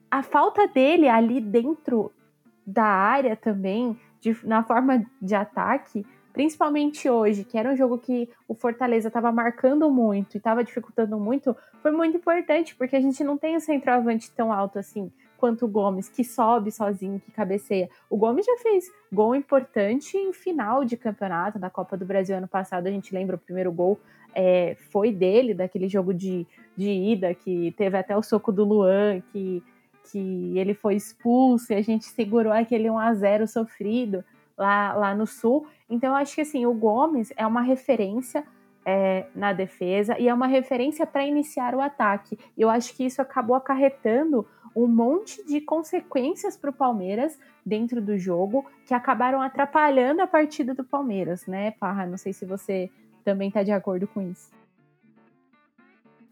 a 0.09 0.23
falta 0.23 0.67
dele 0.67 1.07
ali 1.07 1.41
dentro 1.41 2.11
da 2.65 2.85
área 2.85 3.35
também, 3.35 3.99
de, 4.19 4.37
na 4.43 4.63
forma 4.63 5.05
de 5.21 5.35
ataque, 5.35 6.05
principalmente 6.33 7.09
hoje, 7.09 7.43
que 7.43 7.57
era 7.57 7.71
um 7.71 7.75
jogo 7.75 7.97
que 7.97 8.29
o 8.47 8.53
Fortaleza 8.53 9.07
estava 9.07 9.31
marcando 9.31 9.89
muito 9.89 10.35
e 10.35 10.37
estava 10.37 10.63
dificultando 10.63 11.19
muito, 11.19 11.55
foi 11.81 11.91
muito 11.91 12.17
importante, 12.17 12.75
porque 12.75 12.95
a 12.95 13.01
gente 13.01 13.23
não 13.23 13.37
tem 13.37 13.55
um 13.55 13.59
centroavante 13.59 14.31
tão 14.31 14.53
alto 14.53 14.77
assim 14.77 15.11
quanto 15.37 15.65
o 15.65 15.67
Gomes, 15.67 16.09
que 16.09 16.23
sobe 16.23 16.71
sozinho, 16.71 17.19
que 17.19 17.31
cabeceia. 17.31 17.89
O 18.09 18.17
Gomes 18.17 18.45
já 18.45 18.57
fez 18.57 18.91
gol 19.11 19.35
importante 19.35 20.17
em 20.17 20.33
final 20.33 20.83
de 20.83 20.97
campeonato 20.97 21.59
da 21.59 21.69
Copa 21.69 21.95
do 21.95 22.05
Brasil 22.05 22.35
ano 22.35 22.47
passado, 22.47 22.87
a 22.87 22.91
gente 22.91 23.13
lembra 23.13 23.35
o 23.35 23.39
primeiro 23.39 23.71
gol 23.71 23.99
é, 24.33 24.75
foi 24.91 25.11
dele, 25.11 25.53
daquele 25.53 25.87
jogo 25.89 26.13
de, 26.13 26.45
de 26.75 26.89
ida, 26.89 27.33
que 27.33 27.71
teve 27.71 27.97
até 27.97 28.15
o 28.15 28.21
soco 28.21 28.51
do 28.51 28.63
Luan, 28.63 29.21
que, 29.31 29.63
que 30.11 30.57
ele 30.57 30.75
foi 30.75 30.95
expulso 30.95 31.73
e 31.73 31.75
a 31.75 31.81
gente 31.81 32.05
segurou 32.05 32.53
aquele 32.53 32.89
1 32.89 32.99
a 32.99 33.13
0 33.15 33.47
sofrido 33.47 34.23
lá, 34.55 34.93
lá 34.93 35.15
no 35.15 35.25
Sul. 35.25 35.65
Então, 35.89 36.09
eu 36.09 36.15
acho 36.15 36.35
que 36.35 36.41
assim, 36.41 36.65
o 36.67 36.73
Gomes 36.73 37.33
é 37.35 37.47
uma 37.47 37.61
referência 37.61 38.43
é, 38.89 39.27
na 39.35 39.51
defesa 39.51 40.17
e 40.17 40.29
é 40.29 40.33
uma 40.33 40.47
referência 40.47 41.05
para 41.05 41.27
iniciar 41.27 41.75
o 41.75 41.81
ataque. 41.81 42.39
Eu 42.57 42.69
acho 42.69 42.95
que 42.95 43.05
isso 43.05 43.21
acabou 43.21 43.53
acarretando 43.53 44.47
um 44.73 44.87
monte 44.87 45.45
de 45.45 45.59
consequências 45.59 46.55
para 46.55 46.69
o 46.69 46.73
Palmeiras 46.73 47.37
dentro 47.65 48.01
do 48.01 48.17
jogo 48.17 48.65
que 48.85 48.93
acabaram 48.93 49.41
atrapalhando 49.41 50.21
a 50.21 50.27
partida 50.27 50.73
do 50.73 50.85
Palmeiras, 50.85 51.45
né, 51.47 51.71
Parra? 51.71 52.05
Não 52.05 52.17
sei 52.17 52.31
se 52.31 52.45
você 52.45 52.89
também 53.25 53.49
está 53.49 53.61
de 53.61 53.71
acordo 53.71 54.07
com 54.07 54.21
isso. 54.21 54.51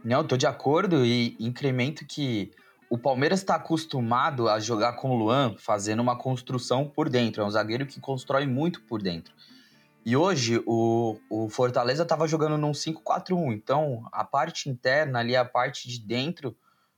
Não, 0.02 0.22
estou 0.22 0.38
de 0.38 0.48
acordo 0.48 1.04
e 1.04 1.36
incremento 1.38 2.06
que 2.06 2.52
o 2.90 2.98
Palmeiras 2.98 3.40
está 3.40 3.56
acostumado 3.56 4.48
a 4.48 4.62
jogar 4.62 4.94
com 4.94 5.10
o 5.10 5.18
Luan 5.18 5.56
fazendo 5.58 6.02
uma 6.02 6.18
construção 6.18 6.88
por 6.88 7.10
dentro. 7.10 7.42
É 7.42 7.46
um 7.46 7.50
zagueiro 7.50 7.86
que 7.86 8.00
constrói 8.00 8.46
muito 8.46 8.82
por 8.84 9.02
dentro. 9.02 9.34
E 10.06 10.16
hoje 10.16 10.62
o, 10.68 11.18
o 11.30 11.50
Fortaleza 11.50 12.04
estava 12.04 12.28
jogando 12.28 12.58
num 12.58 12.72
5-4-1. 12.72 13.54
Então 13.54 14.08
a 14.12 14.24
parte 14.24 14.70
interna 14.70 15.20
ali, 15.20 15.36
a 15.36 15.44
parte 15.44 15.90
de 15.90 16.00
dentro 16.00 16.56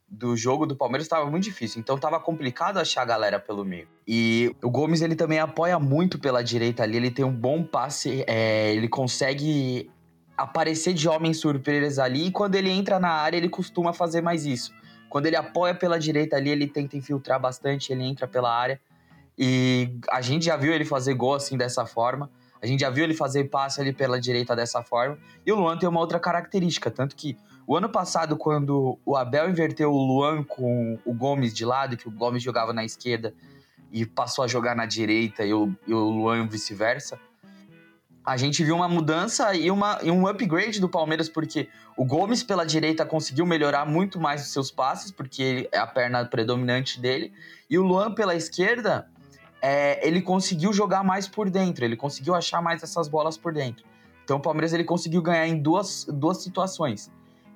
do 0.09 0.35
jogo 0.35 0.65
do 0.65 0.75
Palmeiras 0.75 1.05
estava 1.05 1.29
muito 1.29 1.43
difícil, 1.43 1.81
então 1.81 1.97
estava 1.97 2.17
complicado 2.17 2.77
achar 2.77 3.01
a 3.01 3.05
galera 3.05 3.39
pelo 3.39 3.65
meio. 3.65 3.87
E 4.07 4.55
o 4.63 4.69
Gomes 4.69 5.01
ele 5.01 5.15
também 5.15 5.39
apoia 5.39 5.77
muito 5.79 6.17
pela 6.17 6.41
direita 6.41 6.83
ali, 6.83 6.95
ele 6.95 7.11
tem 7.11 7.25
um 7.25 7.33
bom 7.33 7.61
passe, 7.61 8.23
é, 8.25 8.73
ele 8.73 8.87
consegue 8.87 9.91
aparecer 10.37 10.93
de 10.93 11.09
homem 11.09 11.33
surpresa 11.33 12.03
ali 12.05 12.27
e 12.27 12.31
quando 12.31 12.55
ele 12.55 12.69
entra 12.69 12.99
na 12.99 13.09
área 13.09 13.35
ele 13.35 13.49
costuma 13.49 13.91
fazer 13.91 14.21
mais 14.21 14.45
isso. 14.45 14.71
Quando 15.09 15.25
ele 15.25 15.35
apoia 15.35 15.73
pela 15.73 15.99
direita 15.99 16.35
ali, 16.35 16.49
ele 16.49 16.67
tenta 16.67 16.95
infiltrar 16.95 17.39
bastante, 17.39 17.91
ele 17.91 18.03
entra 18.03 18.27
pela 18.27 18.53
área. 18.53 18.79
E 19.37 19.99
a 20.09 20.21
gente 20.21 20.45
já 20.45 20.57
viu 20.57 20.73
ele 20.73 20.83
fazer 20.83 21.13
gol 21.13 21.35
assim 21.35 21.57
dessa 21.57 21.85
forma. 21.85 22.29
A 22.61 22.65
gente 22.65 22.81
já 22.81 22.89
viu 22.89 23.03
ele 23.03 23.13
fazer 23.13 23.45
passe 23.45 23.79
ali 23.79 23.93
pela 23.93 24.19
direita 24.19 24.55
dessa 24.55 24.81
forma. 24.81 25.17
E 25.45 25.51
o 25.51 25.55
Luan 25.55 25.77
tem 25.77 25.87
uma 25.87 25.99
outra 25.99 26.19
característica, 26.19 26.89
tanto 26.89 27.15
que 27.15 27.37
o 27.65 27.75
ano 27.75 27.89
passado, 27.89 28.37
quando 28.37 28.97
o 29.05 29.15
Abel 29.17 29.49
inverteu 29.49 29.91
o 29.91 29.97
Luan 29.97 30.43
com 30.43 30.97
o 31.03 31.13
Gomes 31.13 31.53
de 31.53 31.65
lado, 31.65 31.97
que 31.97 32.07
o 32.07 32.11
Gomes 32.11 32.41
jogava 32.41 32.71
na 32.71 32.85
esquerda 32.85 33.33
e 33.91 34.05
passou 34.05 34.43
a 34.43 34.47
jogar 34.47 34.75
na 34.75 34.85
direita 34.85 35.45
e 35.45 35.53
o, 35.53 35.73
e 35.85 35.93
o 35.93 36.09
Luan 36.09 36.47
vice-versa, 36.47 37.19
a 38.27 38.35
gente 38.35 38.61
viu 38.61 38.75
uma 38.75 38.89
mudança 38.89 39.55
e, 39.55 39.71
uma, 39.71 39.99
e 40.03 40.11
um 40.11 40.27
upgrade 40.27 40.81
do 40.81 40.89
Palmeiras, 40.89 41.29
porque 41.29 41.69
o 41.95 42.03
Gomes 42.03 42.43
pela 42.43 42.65
direita 42.65 43.05
conseguiu 43.05 43.45
melhorar 43.45 43.85
muito 43.85 44.19
mais 44.19 44.41
os 44.41 44.51
seus 44.51 44.69
passes, 44.69 45.11
porque 45.11 45.69
é 45.71 45.77
a 45.77 45.87
perna 45.87 46.25
predominante 46.25 46.99
dele, 46.99 47.31
e 47.69 47.79
o 47.79 47.83
Luan 47.83 48.13
pela 48.13 48.35
esquerda, 48.35 49.09
é, 49.61 50.05
ele 50.07 50.21
conseguiu 50.21 50.71
jogar 50.71 51.03
mais 51.03 51.27
por 51.27 51.49
dentro, 51.49 51.83
ele 51.83 51.95
conseguiu 51.95 52.35
achar 52.35 52.61
mais 52.61 52.83
essas 52.83 53.07
bolas 53.07 53.37
por 53.37 53.53
dentro. 53.53 53.85
Então 54.23 54.37
o 54.37 54.41
Palmeiras 54.41 54.73
ele 54.73 54.83
conseguiu 54.83 55.21
ganhar 55.21 55.47
em 55.47 55.57
duas, 55.57 56.05
duas 56.09 56.43
situações. 56.43 57.11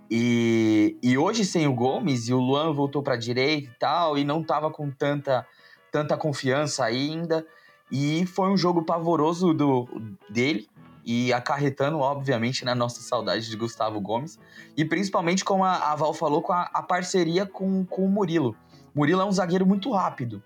E, 0.10 0.98
e 1.02 1.18
hoje 1.18 1.46
sem 1.46 1.68
o 1.68 1.74
Gomes, 1.74 2.28
e 2.28 2.34
o 2.34 2.40
Luan 2.40 2.74
voltou 2.74 3.02
para 3.02 3.14
a 3.14 3.18
direita 3.18 3.70
e 3.70 3.80
tal, 3.80 4.18
e 4.18 4.24
não 4.24 4.42
estava 4.42 4.70
com 4.70 4.90
tanta, 4.90 5.46
tanta 5.92 6.18
confiança 6.18 6.84
ainda. 6.84 7.46
E 7.92 8.26
foi 8.26 8.50
um 8.50 8.58
jogo 8.58 8.84
pavoroso 8.84 9.54
do, 9.54 9.88
dele 10.30 10.70
e 11.06 11.34
acarretando, 11.34 12.00
obviamente, 12.00 12.64
na 12.64 12.76
nossa 12.76 13.02
saudade 13.02 13.50
de 13.50 13.56
Gustavo 13.56 14.00
Gomes. 14.00 14.40
E 14.78 14.86
principalmente, 14.86 15.44
como 15.44 15.64
a, 15.64 15.92
a 15.92 15.96
Val 15.96 16.14
falou, 16.14 16.42
com 16.42 16.54
a, 16.54 16.70
a, 16.74 16.82
parceria 16.82 17.46
com, 17.46 17.86
com 17.86 18.06
o 18.06 18.10
Murilo. 18.10 18.56
Murilo 18.94 19.22
é 19.22 19.26
um 19.26 19.32
zagueiro 19.32 19.66
muito 19.66 19.92
rápido. 19.92 20.44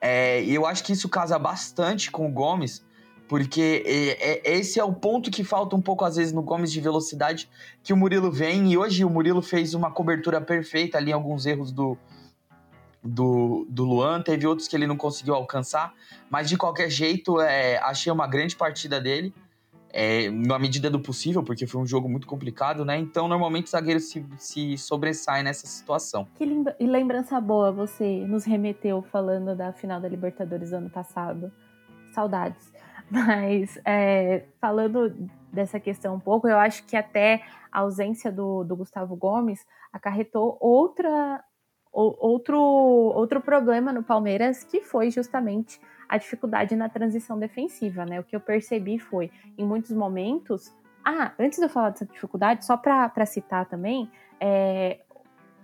É, 0.00 0.42
eu 0.44 0.66
acho 0.66 0.84
que 0.84 0.92
isso 0.92 1.08
casa 1.08 1.38
bastante 1.38 2.10
com 2.10 2.26
o 2.26 2.32
Gomes, 2.32 2.84
porque 3.28 3.82
é, 3.84 4.50
é, 4.50 4.56
esse 4.56 4.80
é 4.80 4.84
o 4.84 4.92
ponto 4.92 5.30
que 5.30 5.44
falta 5.44 5.76
um 5.76 5.82
pouco, 5.82 6.04
às 6.04 6.16
vezes, 6.16 6.32
no 6.32 6.42
Gomes 6.42 6.72
de 6.72 6.80
velocidade, 6.80 7.48
que 7.82 7.92
o 7.92 7.96
Murilo 7.96 8.30
vem. 8.30 8.72
E 8.72 8.78
hoje 8.78 9.04
o 9.04 9.10
Murilo 9.10 9.42
fez 9.42 9.74
uma 9.74 9.90
cobertura 9.90 10.40
perfeita 10.40 10.98
ali, 10.98 11.12
alguns 11.12 11.44
erros 11.44 11.70
do, 11.72 11.98
do, 13.02 13.66
do 13.68 13.84
Luan, 13.84 14.22
teve 14.22 14.46
outros 14.46 14.68
que 14.68 14.76
ele 14.76 14.86
não 14.86 14.96
conseguiu 14.96 15.34
alcançar, 15.34 15.92
mas 16.30 16.48
de 16.48 16.56
qualquer 16.56 16.90
jeito, 16.90 17.40
é, 17.40 17.78
achei 17.78 18.12
uma 18.12 18.26
grande 18.26 18.56
partida 18.56 19.00
dele, 19.00 19.34
é, 19.90 20.30
na 20.30 20.58
medida 20.58 20.90
do 20.90 21.00
possível, 21.00 21.42
porque 21.42 21.66
foi 21.66 21.80
um 21.80 21.86
jogo 21.86 22.08
muito 22.08 22.26
complicado, 22.26 22.84
né? 22.84 22.98
Então, 22.98 23.26
normalmente, 23.28 23.66
o 23.66 23.70
zagueiro 23.70 24.00
se, 24.00 24.24
se 24.36 24.76
sobressai 24.76 25.42
nessa 25.42 25.66
situação. 25.66 26.26
Que 26.34 26.44
lembrança 26.80 27.40
boa 27.40 27.72
você 27.72 28.26
nos 28.26 28.44
remeteu 28.44 29.02
falando 29.02 29.56
da 29.56 29.72
final 29.72 30.00
da 30.00 30.08
Libertadores 30.08 30.70
do 30.70 30.76
ano 30.76 30.90
passado. 30.90 31.50
Saudades. 32.12 32.72
Mas, 33.10 33.78
é, 33.84 34.44
falando 34.60 35.14
dessa 35.52 35.80
questão 35.80 36.14
um 36.14 36.20
pouco, 36.20 36.46
eu 36.46 36.58
acho 36.58 36.84
que 36.84 36.96
até 36.96 37.42
a 37.72 37.80
ausência 37.80 38.30
do, 38.30 38.64
do 38.64 38.76
Gustavo 38.76 39.16
Gomes 39.16 39.64
acarretou 39.92 40.58
outra 40.60 41.42
outro, 41.90 42.58
outro 42.58 43.40
problema 43.40 43.92
no 43.92 44.02
Palmeiras 44.02 44.62
que 44.62 44.80
foi 44.80 45.10
justamente 45.10 45.80
a 46.08 46.16
dificuldade 46.16 46.74
na 46.74 46.88
transição 46.88 47.38
defensiva, 47.38 48.04
né? 48.04 48.20
O 48.20 48.24
que 48.24 48.34
eu 48.34 48.40
percebi 48.40 48.98
foi, 48.98 49.30
em 49.56 49.64
muitos 49.64 49.90
momentos. 49.90 50.74
Ah, 51.04 51.32
antes 51.38 51.58
de 51.58 51.64
eu 51.64 51.68
falar 51.68 51.90
dessa 51.90 52.06
dificuldade, 52.06 52.64
só 52.64 52.76
para 52.76 53.26
citar 53.26 53.66
também, 53.66 54.10
é, 54.40 55.00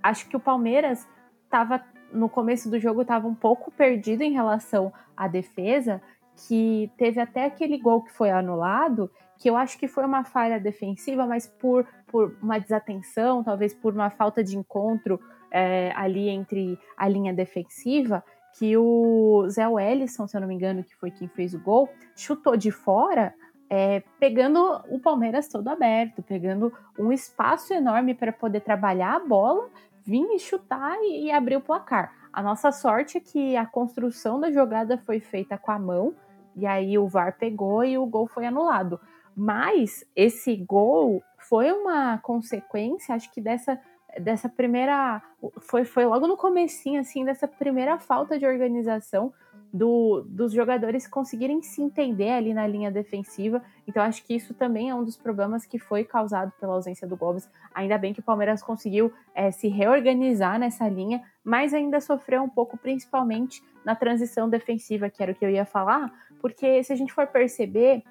acho 0.03 0.29
que 0.29 0.37
o 0.37 0.41
Palmeiras 0.41 1.09
estava 1.45 1.83
no 2.13 2.29
começo 2.29 2.71
do 2.71 2.79
jogo 2.79 3.03
estava 3.03 3.27
um 3.27 3.35
pouco 3.35 3.71
perdido 3.73 4.23
em 4.23 4.33
relação 4.33 4.93
à 5.17 5.27
defesa, 5.27 6.01
que 6.47 6.91
teve 6.97 7.21
até 7.21 7.47
aquele 7.47 7.79
gol 7.79 8.03
que 8.03 8.13
foi 8.13 8.31
anulado, 8.31 9.11
que 9.39 9.51
eu 9.51 9.57
acho 9.57 9.79
que 9.79 9.89
foi 9.89 10.05
uma 10.05 10.25
falha 10.25 10.61
defensiva, 10.61 11.27
mas 11.27 11.47
por, 11.47 11.87
por 12.07 12.37
uma 12.41 12.59
desatenção, 12.59 13.43
talvez 13.43 13.75
por 13.75 13.93
uma 13.93 14.11
falta 14.11 14.43
de 14.43 14.57
encontro 14.57 15.21
é, 15.51 15.93
ali 15.95 16.29
entre 16.29 16.79
a 16.97 17.09
linha 17.09 17.33
defensiva, 17.33 18.25
que 18.59 18.77
o 18.77 19.47
Zé 19.49 19.67
Wellison, 19.67 20.27
se 20.27 20.37
eu 20.37 20.41
não 20.41 20.49
me 20.49 20.55
engano, 20.55 20.85
que 20.85 20.95
foi 20.97 21.11
quem 21.11 21.29
fez 21.29 21.55
o 21.55 21.61
gol, 21.61 21.89
chutou 22.15 22.57
de 22.57 22.71
fora, 22.71 23.35
é, 23.69 24.03
pegando 24.21 24.81
o 24.89 25.01
Palmeiras 25.01 25.49
todo 25.49 25.69
aberto, 25.69 26.23
pegando 26.23 26.73
um 26.99 27.13
espaço 27.13 27.73
enorme 27.73 28.15
para 28.15 28.33
poder 28.33 28.61
trabalhar 28.61 29.17
a 29.17 29.21
bola, 29.21 29.69
vir 30.05 30.25
e 30.35 30.39
chutar 30.39 30.97
e, 31.03 31.27
e 31.27 31.33
abrir 31.33 31.57
o 31.57 31.61
placar. 31.61 32.13
A 32.33 32.43
nossa 32.43 32.71
sorte 32.71 33.19
é 33.19 33.21
que 33.21 33.57
a 33.57 33.67
construção 33.67 34.39
da 34.39 34.51
jogada 34.51 34.99
foi 34.99 35.19
feita 35.19 35.59
com 35.59 35.73
a 35.73 35.79
mão, 35.79 36.15
e 36.57 36.67
aí 36.67 36.97
o 36.97 37.09
VAR 37.09 37.37
pegou 37.37 37.85
e 37.85 37.99
o 37.99 38.07
gol 38.07 38.27
foi 38.27 38.47
anulado. 38.47 39.01
Mas 39.37 40.05
esse 40.15 40.57
gol 40.57 41.23
foi 41.39 41.73
uma 41.73 42.19
consequência, 42.19 43.15
acho 43.15 43.33
que 43.33 43.41
dessa 43.41 43.81
dessa 44.21 44.49
primeira 44.49 45.23
foi, 45.61 45.85
foi 45.85 46.05
logo 46.05 46.27
no 46.27 46.37
comecinho 46.37 47.01
assim 47.01 47.25
dessa 47.25 47.47
primeira 47.47 47.99
falta 47.99 48.39
de 48.39 48.47
organização 48.47 49.33
do, 49.75 50.25
dos 50.29 50.53
jogadores 50.53 51.09
conseguirem 51.09 51.61
se 51.61 51.83
entender 51.83 52.31
ali 52.31 52.55
na 52.55 52.65
linha 52.65 52.93
defensiva. 52.93 53.61
Então 53.89 54.01
acho 54.01 54.25
que 54.25 54.33
isso 54.33 54.55
também 54.55 54.89
é 54.89 54.95
um 54.95 55.03
dos 55.03 55.17
problemas 55.17 55.67
que 55.67 55.81
foi 55.81 56.05
causado 56.05 56.53
pela 56.61 56.75
ausência 56.75 57.09
do 57.09 57.17
Gomes. 57.17 57.51
Ainda 57.75 57.99
bem 57.99 58.15
que 58.15 58.21
o 58.21 58.23
Palmeiras 58.23 58.63
conseguiu 58.63 59.13
é, 59.35 59.51
se 59.51 59.67
reorganizar 59.67 60.61
nessa 60.61 60.89
linha, 60.89 61.23
mas 61.43 61.75
ainda 61.75 62.01
sofreu 62.01 62.45
um 62.45 62.49
pouco, 62.49 62.79
principalmente 62.79 63.65
na 63.85 63.97
transição 63.97 64.49
defensiva, 64.49 65.11
que 65.11 65.21
era 65.21 65.33
o 65.33 65.35
que 65.35 65.45
eu 65.45 65.51
ia 65.51 65.65
falar, 65.65 66.13
porque 66.41 66.83
se 66.85 66.93
a 66.93 66.97
gente 66.97 67.13
for 67.13 67.27
perceber, 67.27 68.05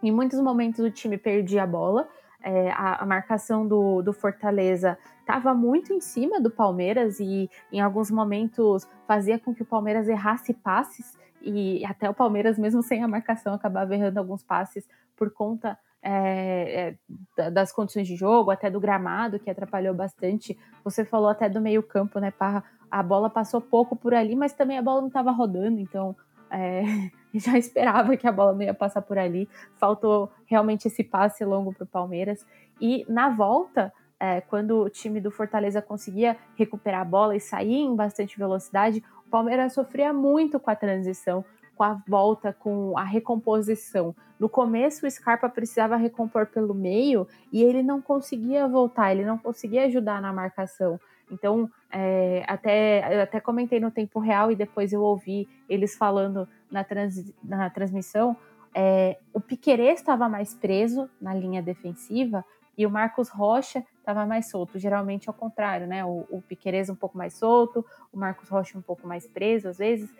em 0.00 0.12
muitos 0.12 0.40
momentos 0.40 0.78
o 0.84 0.90
time 0.90 1.18
perdia 1.18 1.64
a 1.64 1.66
bola, 1.66 2.08
é, 2.42 2.70
a, 2.70 3.02
a, 3.02 3.06
marcação 3.06 3.66
do, 3.66 4.02
do 4.02 4.12
Fortaleza 4.12 4.98
estava 5.20 5.54
muito 5.54 5.92
em 5.92 6.00
cima 6.00 6.40
do 6.40 6.50
Palmeiras 6.50 7.18
e 7.18 7.50
em 7.72 7.80
alguns 7.80 8.10
momentos 8.10 8.86
fazia 9.06 9.38
com 9.38 9.54
que 9.54 9.62
o 9.62 9.66
Palmeiras 9.66 10.08
errasse 10.08 10.54
passes 10.54 11.18
e 11.42 11.84
até 11.84 12.08
o 12.08 12.14
Palmeiras, 12.14 12.58
mesmo 12.58 12.82
sem 12.82 13.02
a 13.02 13.08
marcação, 13.08 13.54
acabava 13.54 13.94
errando 13.94 14.18
alguns 14.18 14.42
passes 14.42 14.88
por 15.16 15.30
conta 15.30 15.78
é, 16.02 16.96
é, 17.36 17.50
das 17.50 17.72
condições 17.72 18.06
de 18.06 18.16
jogo, 18.16 18.50
até 18.50 18.70
do 18.70 18.80
gramado, 18.80 19.38
que 19.38 19.50
atrapalhou 19.50 19.94
bastante. 19.94 20.56
Você 20.84 21.04
falou 21.04 21.28
até 21.28 21.48
do 21.48 21.60
meio-campo, 21.60 22.18
né, 22.18 22.30
Parra? 22.30 22.64
A 22.90 23.02
bola 23.02 23.28
passou 23.28 23.60
pouco 23.60 23.96
por 23.96 24.14
ali, 24.14 24.36
mas 24.36 24.52
também 24.52 24.78
a 24.78 24.82
bola 24.82 25.00
não 25.00 25.08
estava 25.08 25.32
rodando, 25.32 25.80
então 25.80 26.16
é, 26.50 26.82
já 27.34 27.58
esperava 27.58 28.16
que 28.16 28.26
a 28.26 28.32
bola 28.32 28.52
não 28.52 28.62
ia 28.62 28.74
passar 28.74 29.02
por 29.02 29.18
ali. 29.18 29.48
Faltou 29.76 30.30
realmente 30.46 30.88
esse 30.88 31.04
passe 31.04 31.44
longo 31.44 31.72
para 31.72 31.84
o 31.84 31.86
Palmeiras. 31.86 32.46
E 32.80 33.04
na 33.08 33.28
volta, 33.28 33.92
é, 34.18 34.40
quando 34.40 34.80
o 34.82 34.90
time 34.90 35.20
do 35.20 35.30
Fortaleza 35.30 35.82
conseguia 35.82 36.36
recuperar 36.56 37.02
a 37.02 37.04
bola 37.04 37.36
e 37.36 37.40
sair 37.40 37.74
em 37.74 37.94
bastante 37.94 38.38
velocidade, 38.38 39.02
o 39.26 39.30
Palmeiras 39.30 39.72
sofria 39.72 40.12
muito 40.12 40.58
com 40.58 40.70
a 40.70 40.76
transição, 40.76 41.44
com 41.74 41.84
a 41.84 42.00
volta, 42.08 42.52
com 42.52 42.96
a 42.96 43.04
recomposição. 43.04 44.14
No 44.38 44.48
começo, 44.48 45.06
o 45.06 45.10
Scarpa 45.10 45.48
precisava 45.48 45.96
recompor 45.96 46.46
pelo 46.46 46.74
meio 46.74 47.26
e 47.52 47.62
ele 47.62 47.82
não 47.82 48.00
conseguia 48.00 48.66
voltar, 48.66 49.12
ele 49.12 49.24
não 49.24 49.38
conseguia 49.38 49.84
ajudar 49.84 50.20
na 50.20 50.32
marcação. 50.32 50.98
Então, 51.30 51.70
é, 51.90 52.44
até, 52.46 53.16
eu 53.16 53.22
até 53.22 53.40
comentei 53.40 53.80
no 53.80 53.90
tempo 53.90 54.18
real 54.20 54.50
e 54.50 54.56
depois 54.56 54.92
eu 54.92 55.02
ouvi 55.02 55.48
eles 55.68 55.96
falando 55.96 56.48
na, 56.70 56.84
trans, 56.84 57.32
na 57.42 57.68
transmissão. 57.70 58.36
É, 58.74 59.18
o 59.32 59.40
Piquerez 59.40 60.00
estava 60.00 60.28
mais 60.28 60.54
preso 60.54 61.08
na 61.20 61.34
linha 61.34 61.62
defensiva 61.62 62.44
e 62.76 62.84
o 62.86 62.90
Marcos 62.90 63.28
Rocha 63.28 63.82
estava 63.98 64.26
mais 64.26 64.50
solto. 64.50 64.78
Geralmente 64.78 65.28
ao 65.28 65.34
contrário, 65.34 65.86
né? 65.86 66.04
O, 66.04 66.26
o 66.30 66.42
Piquerez 66.42 66.90
um 66.90 66.94
pouco 66.94 67.16
mais 67.16 67.34
solto, 67.34 67.84
o 68.12 68.18
Marcos 68.18 68.48
Rocha 68.48 68.78
um 68.78 68.82
pouco 68.82 69.06
mais 69.06 69.26
preso 69.26 69.68
às 69.68 69.78
vezes. 69.78 70.12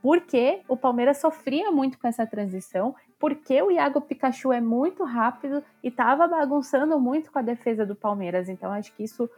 Porque 0.00 0.60
o 0.68 0.76
Palmeiras 0.76 1.18
sofria 1.18 1.72
muito 1.72 1.98
com 1.98 2.06
essa 2.06 2.24
transição, 2.24 2.94
porque 3.18 3.60
o 3.60 3.70
Iago 3.70 4.00
Pikachu 4.00 4.52
é 4.52 4.60
muito 4.60 5.02
rápido 5.02 5.64
e 5.82 5.88
estava 5.88 6.28
bagunçando 6.28 7.00
muito 7.00 7.32
com 7.32 7.38
a 7.40 7.42
defesa 7.42 7.84
do 7.84 7.96
Palmeiras. 7.96 8.48
Então 8.48 8.70
acho 8.70 8.94
que 8.94 9.02
isso 9.02 9.28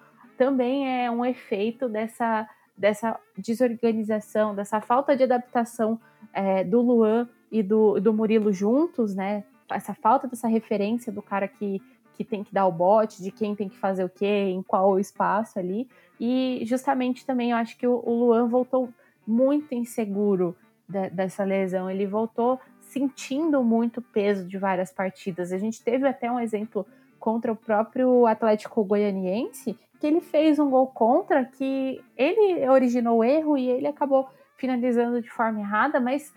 também 0.40 1.04
é 1.04 1.10
um 1.10 1.22
efeito 1.22 1.86
dessa, 1.86 2.48
dessa 2.74 3.20
desorganização, 3.36 4.54
dessa 4.54 4.80
falta 4.80 5.14
de 5.14 5.24
adaptação 5.24 6.00
é, 6.32 6.64
do 6.64 6.80
Luan 6.80 7.28
e 7.52 7.62
do, 7.62 8.00
do 8.00 8.14
Murilo 8.14 8.50
juntos, 8.50 9.14
né? 9.14 9.44
Essa 9.70 9.92
falta 9.92 10.26
dessa 10.26 10.48
referência 10.48 11.12
do 11.12 11.20
cara 11.20 11.46
que, 11.46 11.82
que 12.14 12.24
tem 12.24 12.42
que 12.42 12.54
dar 12.54 12.66
o 12.66 12.72
bote, 12.72 13.22
de 13.22 13.30
quem 13.30 13.54
tem 13.54 13.68
que 13.68 13.76
fazer 13.76 14.02
o 14.02 14.08
quê, 14.08 14.46
em 14.48 14.62
qual 14.62 14.98
espaço 14.98 15.58
ali. 15.58 15.86
E 16.18 16.62
justamente 16.64 17.26
também 17.26 17.50
eu 17.50 17.58
acho 17.58 17.76
que 17.76 17.86
o, 17.86 18.02
o 18.02 18.24
Luan 18.24 18.48
voltou 18.48 18.88
muito 19.26 19.74
inseguro 19.74 20.56
de, 20.88 21.10
dessa 21.10 21.44
lesão. 21.44 21.90
Ele 21.90 22.06
voltou 22.06 22.58
sentindo 22.80 23.62
muito 23.62 24.00
peso 24.00 24.48
de 24.48 24.56
várias 24.56 24.90
partidas. 24.90 25.52
A 25.52 25.58
gente 25.58 25.82
teve 25.82 26.08
até 26.08 26.32
um 26.32 26.40
exemplo 26.40 26.86
contra 27.20 27.52
o 27.52 27.56
próprio 27.56 28.26
Atlético 28.26 28.82
Goianiense, 28.82 29.78
que 30.00 30.06
ele 30.06 30.20
fez 30.20 30.58
um 30.58 30.70
gol 30.70 30.86
contra, 30.88 31.44
que 31.44 32.02
ele 32.16 32.66
originou 32.68 33.18
o 33.18 33.24
erro 33.24 33.56
e 33.56 33.68
ele 33.68 33.86
acabou 33.86 34.28
finalizando 34.56 35.20
de 35.20 35.30
forma 35.30 35.60
errada, 35.60 36.00
mas 36.00 36.34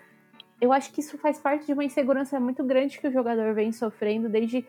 eu 0.62 0.72
acho 0.72 0.94
que 0.94 1.00
isso 1.00 1.18
faz 1.18 1.40
parte 1.40 1.66
de 1.66 1.74
uma 1.74 1.84
insegurança 1.84 2.40
muito 2.40 2.64
grande 2.64 3.00
que 3.00 3.08
o 3.08 3.12
jogador 3.12 3.54
vem 3.54 3.72
sofrendo 3.72 4.30
desde 4.30 4.66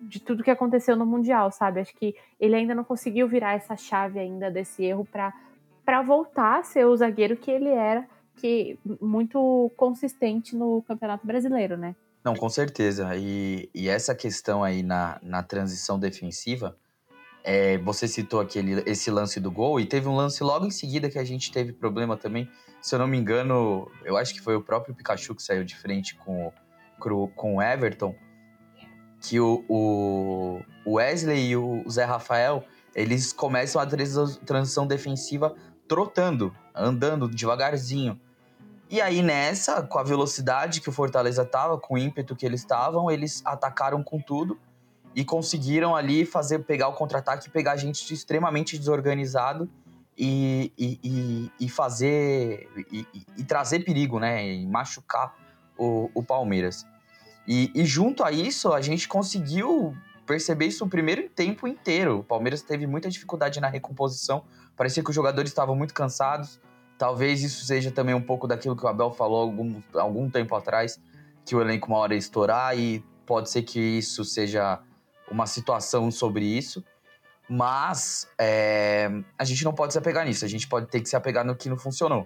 de 0.00 0.20
tudo 0.20 0.42
que 0.42 0.50
aconteceu 0.50 0.96
no 0.96 1.06
Mundial, 1.06 1.52
sabe? 1.52 1.80
Acho 1.80 1.94
que 1.94 2.16
ele 2.40 2.54
ainda 2.56 2.74
não 2.74 2.82
conseguiu 2.82 3.28
virar 3.28 3.54
essa 3.54 3.76
chave 3.76 4.18
ainda 4.18 4.50
desse 4.50 4.84
erro 4.84 5.06
para 5.06 6.02
voltar 6.02 6.58
a 6.58 6.62
ser 6.62 6.84
o 6.84 6.96
zagueiro 6.96 7.36
que 7.36 7.50
ele 7.50 7.68
era, 7.68 8.06
que 8.36 8.78
muito 9.00 9.70
consistente 9.76 10.56
no 10.56 10.82
Campeonato 10.82 11.26
Brasileiro, 11.26 11.76
né? 11.76 11.94
Não, 12.24 12.34
com 12.34 12.48
certeza. 12.48 13.16
E, 13.16 13.68
e 13.74 13.88
essa 13.88 14.14
questão 14.14 14.62
aí 14.62 14.82
na, 14.82 15.18
na 15.22 15.42
transição 15.42 15.98
defensiva, 15.98 16.76
é, 17.44 17.78
você 17.78 18.06
citou 18.06 18.40
aquele, 18.40 18.82
esse 18.86 19.10
lance 19.10 19.40
do 19.40 19.50
gol 19.50 19.80
e 19.80 19.86
teve 19.86 20.08
um 20.08 20.14
lance 20.14 20.42
logo 20.44 20.66
em 20.66 20.70
seguida 20.70 21.10
que 21.10 21.18
a 21.18 21.24
gente 21.24 21.50
teve 21.50 21.72
problema 21.72 22.16
também. 22.16 22.48
Se 22.80 22.94
eu 22.94 22.98
não 22.98 23.06
me 23.06 23.16
engano, 23.16 23.90
eu 24.04 24.16
acho 24.16 24.32
que 24.32 24.40
foi 24.40 24.54
o 24.54 24.62
próprio 24.62 24.94
Pikachu 24.94 25.34
que 25.34 25.42
saiu 25.42 25.64
de 25.64 25.76
frente 25.76 26.14
com, 26.16 26.52
com 27.34 27.56
o 27.56 27.62
Everton, 27.62 28.14
que 29.20 29.40
o, 29.40 29.64
o 29.68 30.60
Wesley 30.86 31.50
e 31.50 31.56
o 31.56 31.84
Zé 31.88 32.04
Rafael, 32.04 32.64
eles 32.94 33.32
começam 33.32 33.80
a 33.80 33.86
transição 33.86 34.86
defensiva 34.86 35.54
trotando, 35.88 36.54
andando 36.74 37.28
devagarzinho. 37.28 38.20
E 38.92 39.00
aí 39.00 39.22
nessa, 39.22 39.82
com 39.82 39.98
a 39.98 40.02
velocidade 40.02 40.82
que 40.82 40.88
o 40.90 40.92
Fortaleza 40.92 41.46
tava, 41.46 41.78
com 41.78 41.94
o 41.94 41.98
ímpeto 41.98 42.36
que 42.36 42.44
eles 42.44 42.60
estavam, 42.60 43.10
eles 43.10 43.40
atacaram 43.42 44.02
com 44.02 44.20
tudo 44.20 44.60
e 45.14 45.24
conseguiram 45.24 45.96
ali 45.96 46.26
fazer 46.26 46.58
pegar 46.58 46.88
o 46.88 46.92
contra-ataque 46.92 47.48
pegar 47.48 47.74
gente 47.76 48.12
extremamente 48.12 48.76
desorganizado 48.76 49.66
e, 50.16 50.70
e, 50.76 51.00
e, 51.02 51.52
e 51.58 51.68
fazer 51.70 52.68
e, 52.92 53.44
trazer 53.44 53.80
perigo, 53.80 54.20
né? 54.20 54.46
E 54.46 54.66
machucar 54.66 55.34
o, 55.78 56.10
o 56.14 56.22
Palmeiras. 56.22 56.86
E, 57.48 57.72
junto 57.86 58.22
a 58.22 58.30
isso, 58.30 58.74
a 58.74 58.82
gente 58.82 59.08
conseguiu 59.08 59.96
perceber 60.26 60.66
isso 60.66 60.84
o 60.84 60.88
primeiro 60.88 61.30
tempo 61.30 61.66
inteiro. 61.66 62.18
O 62.18 62.24
Palmeiras 62.24 62.60
teve 62.60 62.86
muita 62.86 63.08
dificuldade 63.08 63.58
na 63.58 63.68
recomposição. 63.68 64.44
Parecia 64.76 65.02
que 65.02 65.08
os 65.08 65.16
jogadores 65.16 65.50
estavam 65.50 65.74
muito 65.74 65.94
cansados. 65.94 66.60
Talvez 67.02 67.42
isso 67.42 67.64
seja 67.64 67.90
também 67.90 68.14
um 68.14 68.22
pouco 68.22 68.46
daquilo 68.46 68.76
que 68.76 68.84
o 68.84 68.86
Abel 68.86 69.10
falou 69.10 69.40
algum, 69.40 69.82
algum 69.92 70.30
tempo 70.30 70.54
atrás, 70.54 71.00
que 71.44 71.52
o 71.52 71.60
elenco 71.60 71.88
uma 71.88 71.98
hora 71.98 72.14
ia 72.14 72.18
estourar 72.18 72.78
e 72.78 73.04
pode 73.26 73.50
ser 73.50 73.62
que 73.62 73.80
isso 73.80 74.24
seja 74.24 74.78
uma 75.28 75.44
situação 75.48 76.12
sobre 76.12 76.44
isso. 76.44 76.84
Mas 77.48 78.28
é, 78.38 79.10
a 79.36 79.42
gente 79.42 79.64
não 79.64 79.74
pode 79.74 79.94
se 79.94 79.98
apegar 79.98 80.24
nisso, 80.24 80.44
a 80.44 80.48
gente 80.48 80.68
pode 80.68 80.86
ter 80.86 81.00
que 81.00 81.08
se 81.08 81.16
apegar 81.16 81.44
no 81.44 81.56
que 81.56 81.68
não 81.68 81.76
funcionou. 81.76 82.24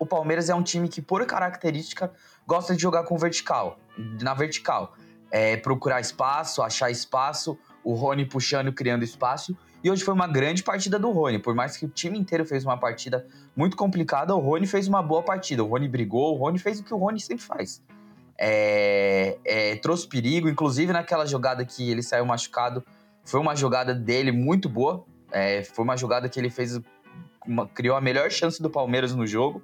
O 0.00 0.04
Palmeiras 0.04 0.50
é 0.50 0.54
um 0.56 0.64
time 0.64 0.88
que, 0.88 1.00
por 1.00 1.24
característica, 1.24 2.12
gosta 2.44 2.74
de 2.74 2.82
jogar 2.82 3.04
com 3.04 3.16
vertical, 3.16 3.78
na 4.20 4.34
vertical. 4.34 4.96
É, 5.30 5.56
procurar 5.56 6.00
espaço, 6.00 6.60
achar 6.60 6.90
espaço, 6.90 7.56
o 7.84 7.94
Rony 7.94 8.26
puxando, 8.26 8.72
criando 8.72 9.04
espaço. 9.04 9.56
E 9.82 9.90
hoje 9.90 10.04
foi 10.04 10.14
uma 10.14 10.28
grande 10.28 10.62
partida 10.62 10.98
do 10.98 11.10
Rony. 11.10 11.38
Por 11.38 11.54
mais 11.54 11.76
que 11.76 11.84
o 11.84 11.88
time 11.88 12.18
inteiro 12.18 12.46
fez 12.46 12.64
uma 12.64 12.76
partida 12.76 13.26
muito 13.56 13.76
complicada, 13.76 14.34
o 14.34 14.38
Rony 14.38 14.66
fez 14.66 14.86
uma 14.86 15.02
boa 15.02 15.22
partida. 15.22 15.64
O 15.64 15.66
Rony 15.66 15.88
brigou, 15.88 16.34
o 16.34 16.38
Rony 16.38 16.58
fez 16.58 16.78
o 16.78 16.84
que 16.84 16.94
o 16.94 16.96
Rony 16.96 17.20
sempre 17.20 17.44
faz. 17.44 17.82
É, 18.38 19.38
é, 19.44 19.76
trouxe 19.76 20.06
perigo, 20.06 20.48
inclusive 20.48 20.92
naquela 20.92 21.26
jogada 21.26 21.64
que 21.64 21.90
ele 21.90 22.02
saiu 22.02 22.24
machucado. 22.24 22.84
Foi 23.24 23.40
uma 23.40 23.56
jogada 23.56 23.94
dele 23.94 24.30
muito 24.30 24.68
boa. 24.68 25.04
É, 25.32 25.64
foi 25.64 25.84
uma 25.84 25.96
jogada 25.96 26.28
que 26.28 26.38
ele 26.38 26.50
fez, 26.50 26.80
uma, 27.44 27.66
criou 27.66 27.96
a 27.96 28.00
melhor 28.00 28.30
chance 28.30 28.62
do 28.62 28.70
Palmeiras 28.70 29.14
no 29.14 29.26
jogo. 29.26 29.62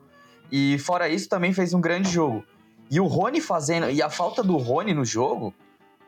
E 0.51 0.79
fora 0.79 1.09
isso, 1.09 1.29
também 1.29 1.53
fez 1.53 1.73
um 1.73 1.81
grande 1.81 2.11
jogo. 2.11 2.45
E 2.91 2.99
o 2.99 3.07
Rony 3.07 3.41
fazendo. 3.41 3.89
E 3.89 4.03
a 4.03 4.11
falta 4.11 4.43
do 4.43 4.57
Rony 4.57 4.95
no 4.95 5.05
jogo 5.05 5.55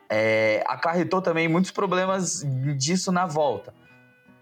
é, 0.09 0.65
acarretou 0.67 1.23
também 1.23 1.47
muitos 1.47 1.71
problemas 1.71 2.45
disso 2.77 3.13
na 3.13 3.27
volta. 3.27 3.73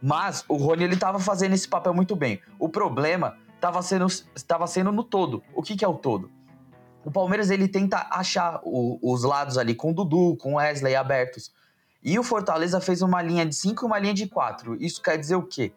Mas 0.00 0.44
o 0.48 0.56
Rony 0.56 0.84
ele 0.84 0.94
estava 0.94 1.18
fazendo 1.18 1.54
esse 1.54 1.68
papel 1.68 1.92
muito 1.92 2.14
bem. 2.14 2.40
O 2.58 2.68
problema 2.68 3.36
estava 3.54 3.82
sendo, 3.82 4.06
tava 4.46 4.66
sendo 4.66 4.92
no 4.92 5.02
todo. 5.02 5.42
O 5.54 5.62
que, 5.62 5.76
que 5.76 5.84
é 5.84 5.88
o 5.88 5.94
todo? 5.94 6.30
O 7.04 7.10
Palmeiras 7.10 7.50
ele 7.50 7.68
tenta 7.68 8.06
achar 8.10 8.60
o, 8.64 8.98
os 9.02 9.24
lados 9.24 9.58
ali 9.58 9.74
com 9.74 9.90
o 9.90 9.94
Dudu, 9.94 10.36
com 10.36 10.54
o 10.54 10.56
Wesley 10.56 10.94
abertos. 10.94 11.52
E 12.02 12.18
o 12.18 12.22
Fortaleza 12.22 12.80
fez 12.80 13.02
uma 13.02 13.20
linha 13.20 13.44
de 13.44 13.54
5 13.54 13.84
e 13.84 13.86
uma 13.86 13.98
linha 13.98 14.14
de 14.14 14.26
4. 14.28 14.76
Isso 14.80 15.02
quer 15.02 15.18
dizer 15.18 15.34
o 15.34 15.42
quê? 15.42 15.72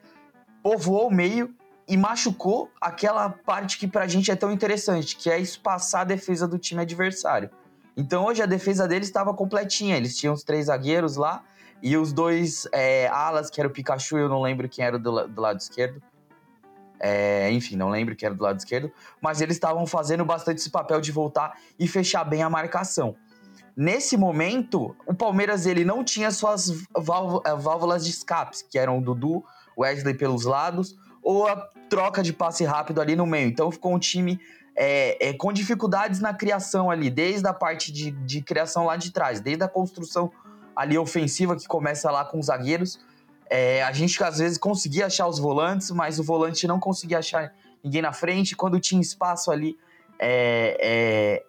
Povoou 0.62 1.08
o 1.08 1.14
meio 1.14 1.54
e 1.88 1.98
machucou 1.98 2.70
aquela 2.80 3.30
parte 3.30 3.78
que 3.78 3.88
pra 3.88 4.08
gente 4.08 4.30
é 4.30 4.36
tão 4.36 4.52
interessante, 4.52 5.16
que 5.16 5.30
é 5.30 5.40
espaçar 5.40 6.02
a 6.02 6.06
defesa 6.06 6.48
do 6.48 6.60
time 6.60 6.82
adversário. 6.82 7.50
Então 7.98 8.26
hoje 8.26 8.42
a 8.42 8.46
defesa 8.46 8.88
deles 8.88 9.08
estava 9.08 9.34
completinha. 9.34 9.98
Eles 9.98 10.16
tinham 10.16 10.34
os 10.34 10.44
três 10.44 10.68
zagueiros 10.68 11.16
lá 11.16 11.44
e 11.82 11.98
os 11.98 12.14
dois 12.14 12.68
é, 12.72 13.08
alas, 13.08 13.50
que 13.50 13.60
era 13.60 13.68
o 13.68 13.72
Pikachu, 13.72 14.18
eu 14.18 14.30
não 14.30 14.42
lembro 14.42 14.70
quem 14.70 14.86
era 14.86 15.00
do, 15.00 15.28
do 15.28 15.42
lado 15.42 15.60
esquerdo. 15.60 16.02
É, 17.00 17.52
enfim, 17.52 17.76
não 17.76 17.90
lembro 17.90 18.16
quem 18.16 18.28
era 18.28 18.36
do 18.36 18.44
lado 18.44 18.60
esquerdo. 18.60 18.92
Mas 19.20 19.42
eles 19.42 19.56
estavam 19.56 19.88
fazendo 19.88 20.24
bastante 20.24 20.60
esse 20.60 20.70
papel 20.70 21.02
de 21.02 21.12
voltar 21.12 21.58
e 21.80 21.88
fechar 21.88 22.24
bem 22.24 22.44
a 22.44 22.50
marcação. 22.50 23.16
Nesse 23.76 24.16
momento, 24.16 24.96
o 25.08 25.14
Palmeiras 25.14 25.66
ele 25.66 25.84
não 25.84 26.04
tinha 26.04 26.30
suas 26.30 26.70
é, 26.70 27.56
válvulas 27.56 28.06
de 28.06 28.12
escape, 28.12 28.58
que 28.70 28.78
eram 28.78 29.00
o 29.00 29.02
Dudu, 29.02 29.44
Wesley 29.78 30.14
pelos 30.14 30.46
lados, 30.46 30.96
ou 31.24 31.48
a 31.48 31.56
troca 31.90 32.22
de 32.22 32.34
passe 32.34 32.64
rápido 32.64 33.02
ali 33.02 33.16
no 33.16 33.26
meio. 33.26 33.48
Então 33.48 33.72
ficou 33.72 33.94
um 33.94 34.00
time 34.00 34.40
é, 34.76 35.30
é, 35.30 35.34
com 35.34 35.52
dificuldades 35.52 36.20
na 36.20 36.34
criação 36.34 36.92
ali, 36.92 37.10
desde 37.10 37.48
a 37.48 37.54
parte 37.54 37.92
de, 37.92 38.12
de 38.12 38.42
criação 38.42 38.86
lá 38.86 38.98
de 38.98 39.12
trás, 39.12 39.40
desde 39.40 39.64
a 39.64 39.68
construção 39.68 40.32
ali 40.76 40.98
ofensiva 40.98 41.56
que 41.56 41.68
começa 41.68 42.10
lá 42.12 42.26
com 42.26 42.40
os 42.40 42.48
zagueiros. 42.48 43.00
É, 43.50 43.84
a 43.84 43.92
gente 43.92 44.22
às 44.24 44.38
vezes 44.38 44.58
conseguia 44.58 45.08
achar 45.08 45.28
os 45.28 45.38
volantes, 45.38 45.92
mas 45.92 46.20
o 46.20 46.24
volante 46.24 46.66
não 46.68 46.80
conseguia 46.80 47.20
achar 47.20 47.54
ninguém 47.84 48.02
na 48.02 48.14
frente. 48.14 48.56
Quando 48.56 48.80
tinha 48.80 49.02
espaço 49.02 49.52
ali, 49.52 49.78
é, 50.18 50.78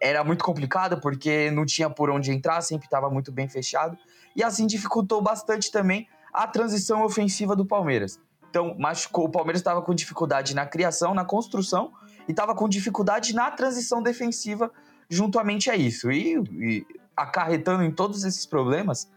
é, 0.00 0.08
era 0.10 0.24
muito 0.24 0.44
complicado 0.44 1.00
porque 1.00 1.50
não 1.50 1.64
tinha 1.64 1.88
por 1.88 2.10
onde 2.10 2.32
entrar, 2.32 2.60
sempre 2.62 2.86
estava 2.86 3.08
muito 3.10 3.30
bem 3.30 3.48
fechado. 3.48 3.96
E 4.34 4.42
assim 4.42 4.66
dificultou 4.66 5.20
bastante 5.20 5.70
também 5.70 6.08
a 6.32 6.46
transição 6.46 7.04
ofensiva 7.04 7.54
do 7.54 7.66
Palmeiras. 7.66 8.18
Então, 8.48 8.74
machucou, 8.78 9.26
o 9.26 9.30
Palmeiras 9.30 9.60
estava 9.60 9.80
com 9.80 9.94
dificuldade 9.94 10.54
na 10.54 10.66
criação, 10.66 11.14
na 11.14 11.24
construção, 11.24 11.92
e 12.26 12.32
estava 12.32 12.54
com 12.54 12.68
dificuldade 12.68 13.34
na 13.34 13.50
transição 13.50 14.02
defensiva 14.02 14.70
juntamente 15.08 15.70
a 15.70 15.76
isso. 15.76 16.10
E, 16.10 16.38
e 16.60 16.86
acarretando 17.22 17.82
em 17.82 17.90
todos 17.90 18.24
esses 18.24 18.46
problemas, 18.46 19.10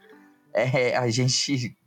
é, 0.54 0.96
a 0.96 1.10
gente 1.10 1.78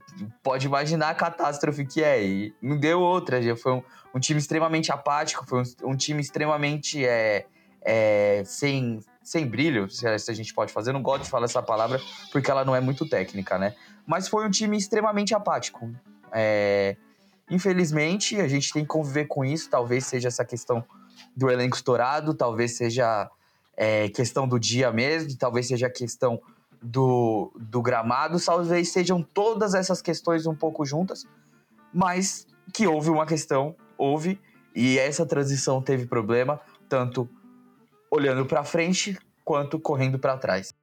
pode 0.43 0.67
imaginar 0.67 1.11
a 1.11 1.15
catástrofe 1.15 1.87
que 1.87 2.03
é. 2.03 2.23
E 2.23 2.55
não 2.61 2.79
deu 2.79 3.01
outra. 3.01 3.43
Já 3.43 3.57
foi 3.57 3.73
um, 3.73 3.83
um 4.15 4.21
time 4.21 4.39
extremamente 4.39 4.93
apático, 4.93 5.45
foi 5.47 5.63
um, 5.63 5.91
um 5.91 5.97
time 5.97 6.21
extremamente 6.21 7.05
é, 7.05 7.47
é, 7.83 8.43
sem, 8.45 9.01
sem 9.23 9.47
brilho, 9.47 9.89
se 9.89 10.07
a 10.07 10.35
gente 10.35 10.53
pode 10.53 10.73
fazer. 10.73 10.91
Eu 10.91 10.95
não 10.95 11.03
gosto 11.03 11.25
de 11.25 11.31
falar 11.31 11.45
essa 11.45 11.63
palavra 11.63 12.01
porque 12.33 12.51
ela 12.51 12.65
não 12.65 12.75
é 12.75 12.81
muito 12.81 13.09
técnica, 13.09 13.59
né? 13.59 13.75
Mas 14.07 14.29
foi 14.29 14.47
um 14.47 14.51
time 14.51 14.77
extremamente 14.77 15.35
apático. 15.35 15.91
É, 16.33 16.97
infelizmente, 17.51 18.41
a 18.41 18.49
gente 18.49 18.73
tem 18.73 18.83
que 18.83 18.89
conviver 18.89 19.27
com 19.27 19.45
isso. 19.45 19.71
Talvez 19.71 20.07
seja 20.07 20.29
essa 20.29 20.45
questão 20.45 20.85
do 21.37 21.51
elenco 21.51 21.77
estourado, 21.77 22.35
talvez 22.35 22.77
seja 22.77 23.31
é, 23.81 24.09
questão 24.09 24.49
do 24.49 24.59
dia 24.59 24.91
mesmo, 24.91 25.39
talvez 25.39 25.69
seja 25.69 25.89
questão 25.89 26.43
do, 26.83 27.53
do 27.57 27.81
gramado, 27.81 28.37
talvez 28.45 28.89
sejam 28.89 29.23
todas 29.23 29.73
essas 29.73 30.03
questões 30.03 30.47
um 30.47 30.55
pouco 30.55 30.85
juntas, 30.85 31.25
mas 31.95 32.45
que 32.75 32.89
houve 32.89 33.09
uma 33.09 33.25
questão, 33.25 33.77
houve, 33.97 34.41
e 34.75 34.99
essa 34.99 35.25
transição 35.25 35.81
teve 35.81 36.07
problema, 36.07 36.61
tanto 36.89 37.29
olhando 38.11 38.45
para 38.45 38.65
frente 38.65 39.17
quanto 39.45 39.79
correndo 39.79 40.19
para 40.19 40.37
trás. 40.37 40.75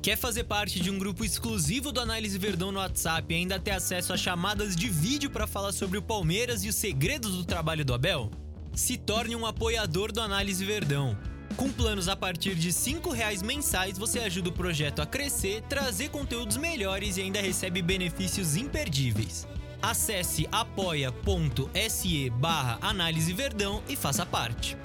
Quer 0.00 0.16
fazer 0.16 0.44
parte 0.44 0.78
de 0.78 0.90
um 0.90 0.98
grupo 0.98 1.24
exclusivo 1.24 1.90
do 1.90 1.98
Análise 1.98 2.38
Verdão 2.38 2.70
no 2.70 2.78
WhatsApp 2.78 3.32
e 3.32 3.36
ainda 3.38 3.58
ter 3.58 3.72
acesso 3.72 4.12
a 4.12 4.16
chamadas 4.16 4.76
de 4.76 4.88
vídeo 4.88 5.30
para 5.30 5.46
falar 5.46 5.72
sobre 5.72 5.98
o 5.98 6.02
Palmeiras 6.02 6.62
e 6.62 6.68
os 6.68 6.76
segredos 6.76 7.36
do 7.36 7.44
trabalho 7.44 7.84
do 7.84 7.94
Abel? 7.94 8.30
Se 8.74 8.98
torne 8.98 9.36
um 9.36 9.46
apoiador 9.46 10.10
do 10.10 10.20
Análise 10.20 10.64
Verdão. 10.64 11.16
Com 11.56 11.70
planos 11.70 12.08
a 12.08 12.16
partir 12.16 12.56
de 12.56 12.70
R$ 12.70 13.00
reais 13.14 13.40
mensais, 13.40 13.96
você 13.96 14.18
ajuda 14.18 14.48
o 14.48 14.52
projeto 14.52 15.00
a 15.00 15.06
crescer, 15.06 15.62
trazer 15.68 16.08
conteúdos 16.10 16.56
melhores 16.56 17.16
e 17.16 17.22
ainda 17.22 17.40
recebe 17.40 17.80
benefícios 17.80 18.56
imperdíveis. 18.56 19.46
Acesse 19.80 20.48
apoia.se 20.50 22.30
barra 22.30 22.78
Análise 22.82 23.32
Verdão 23.32 23.80
e 23.88 23.94
faça 23.94 24.26
parte. 24.26 24.76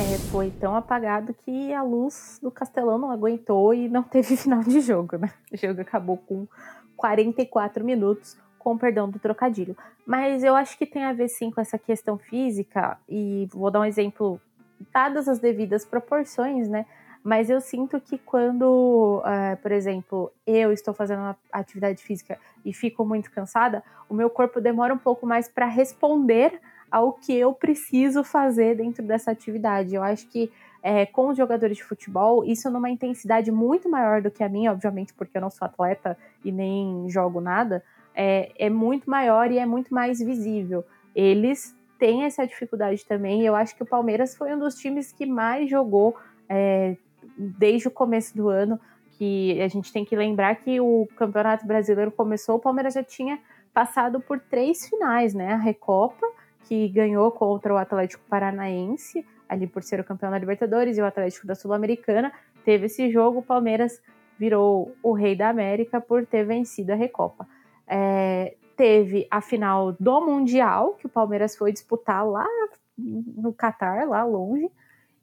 É, 0.00 0.18
foi 0.30 0.50
tão 0.50 0.74
apagado 0.74 1.34
que 1.44 1.74
a 1.74 1.82
luz 1.82 2.38
do 2.42 2.50
Castelão 2.50 2.96
não 2.96 3.10
aguentou 3.10 3.74
e 3.74 3.86
não 3.86 4.02
teve 4.02 4.34
final 4.38 4.62
de 4.62 4.80
jogo, 4.80 5.18
né? 5.18 5.30
O 5.52 5.56
jogo 5.58 5.82
acabou 5.82 6.16
com 6.16 6.48
44 6.96 7.84
minutos, 7.84 8.38
com 8.66 8.76
perdão 8.76 9.08
do 9.08 9.20
trocadilho. 9.20 9.76
Mas 10.04 10.42
eu 10.42 10.56
acho 10.56 10.76
que 10.76 10.84
tem 10.84 11.04
a 11.04 11.12
ver 11.12 11.28
sim 11.28 11.52
com 11.52 11.60
essa 11.60 11.78
questão 11.78 12.18
física, 12.18 12.98
e 13.08 13.48
vou 13.52 13.70
dar 13.70 13.78
um 13.78 13.84
exemplo 13.84 14.40
dadas 14.92 15.28
as 15.28 15.38
devidas 15.38 15.84
proporções, 15.84 16.68
né? 16.68 16.84
Mas 17.22 17.48
eu 17.48 17.60
sinto 17.60 18.00
que 18.00 18.18
quando, 18.18 19.22
uh, 19.22 19.56
por 19.62 19.70
exemplo, 19.70 20.32
eu 20.44 20.72
estou 20.72 20.92
fazendo 20.92 21.20
uma 21.20 21.36
atividade 21.52 22.02
física 22.02 22.40
e 22.64 22.72
fico 22.72 23.04
muito 23.04 23.30
cansada, 23.30 23.84
o 24.08 24.14
meu 24.14 24.28
corpo 24.28 24.60
demora 24.60 24.92
um 24.92 24.98
pouco 24.98 25.24
mais 25.24 25.48
para 25.48 25.66
responder 25.66 26.60
ao 26.90 27.12
que 27.12 27.36
eu 27.36 27.52
preciso 27.52 28.24
fazer 28.24 28.78
dentro 28.78 29.04
dessa 29.04 29.30
atividade. 29.30 29.94
Eu 29.94 30.02
acho 30.02 30.26
que 30.26 30.50
é, 30.82 31.06
com 31.06 31.28
os 31.28 31.36
jogadores 31.36 31.76
de 31.76 31.84
futebol, 31.84 32.44
isso 32.44 32.68
numa 32.68 32.90
intensidade 32.90 33.48
muito 33.52 33.88
maior 33.88 34.20
do 34.20 34.30
que 34.30 34.42
a 34.42 34.48
minha, 34.48 34.72
obviamente, 34.72 35.14
porque 35.14 35.36
eu 35.38 35.40
não 35.40 35.50
sou 35.50 35.66
atleta 35.66 36.18
e 36.44 36.50
nem 36.50 37.08
jogo 37.08 37.40
nada, 37.40 37.84
é, 38.16 38.50
é 38.58 38.70
muito 38.70 39.08
maior 39.08 39.52
e 39.52 39.58
é 39.58 39.66
muito 39.66 39.92
mais 39.92 40.18
visível. 40.18 40.82
Eles 41.14 41.76
têm 41.98 42.24
essa 42.24 42.46
dificuldade 42.46 43.04
também. 43.04 43.42
Eu 43.42 43.54
acho 43.54 43.76
que 43.76 43.82
o 43.82 43.86
Palmeiras 43.86 44.34
foi 44.34 44.54
um 44.54 44.58
dos 44.58 44.74
times 44.76 45.12
que 45.12 45.26
mais 45.26 45.68
jogou 45.68 46.16
é, 46.48 46.96
desde 47.36 47.88
o 47.88 47.90
começo 47.90 48.34
do 48.34 48.48
ano. 48.48 48.80
Que 49.12 49.60
a 49.62 49.68
gente 49.68 49.92
tem 49.92 50.04
que 50.04 50.16
lembrar 50.16 50.56
que 50.56 50.80
o 50.80 51.06
Campeonato 51.16 51.66
Brasileiro 51.66 52.10
começou, 52.10 52.56
o 52.56 52.58
Palmeiras 52.58 52.94
já 52.94 53.02
tinha 53.02 53.38
passado 53.72 54.20
por 54.20 54.40
três 54.40 54.88
finais, 54.88 55.32
né? 55.32 55.52
A 55.52 55.56
Recopa, 55.56 56.26
que 56.64 56.88
ganhou 56.88 57.30
contra 57.30 57.72
o 57.72 57.76
Atlético 57.76 58.22
Paranaense, 58.28 59.24
ali 59.48 59.66
por 59.66 59.82
ser 59.82 60.00
o 60.00 60.04
campeão 60.04 60.30
da 60.30 60.38
Libertadores, 60.38 60.98
e 60.98 61.00
o 61.00 61.06
Atlético 61.06 61.46
da 61.46 61.54
Sul-Americana. 61.54 62.32
Teve 62.64 62.86
esse 62.86 63.10
jogo, 63.10 63.38
o 63.38 63.42
Palmeiras 63.42 64.02
virou 64.38 64.94
o 65.02 65.12
rei 65.12 65.34
da 65.34 65.48
América 65.48 65.98
por 65.98 66.26
ter 66.26 66.44
vencido 66.44 66.92
a 66.92 66.94
Recopa. 66.94 67.46
É, 67.86 68.56
teve 68.76 69.26
a 69.30 69.40
final 69.40 69.92
do 69.92 70.20
Mundial, 70.20 70.94
que 70.94 71.06
o 71.06 71.08
Palmeiras 71.08 71.56
foi 71.56 71.72
disputar 71.72 72.26
lá 72.26 72.46
no 72.98 73.52
Catar, 73.52 74.06
lá 74.08 74.24
longe, 74.24 74.70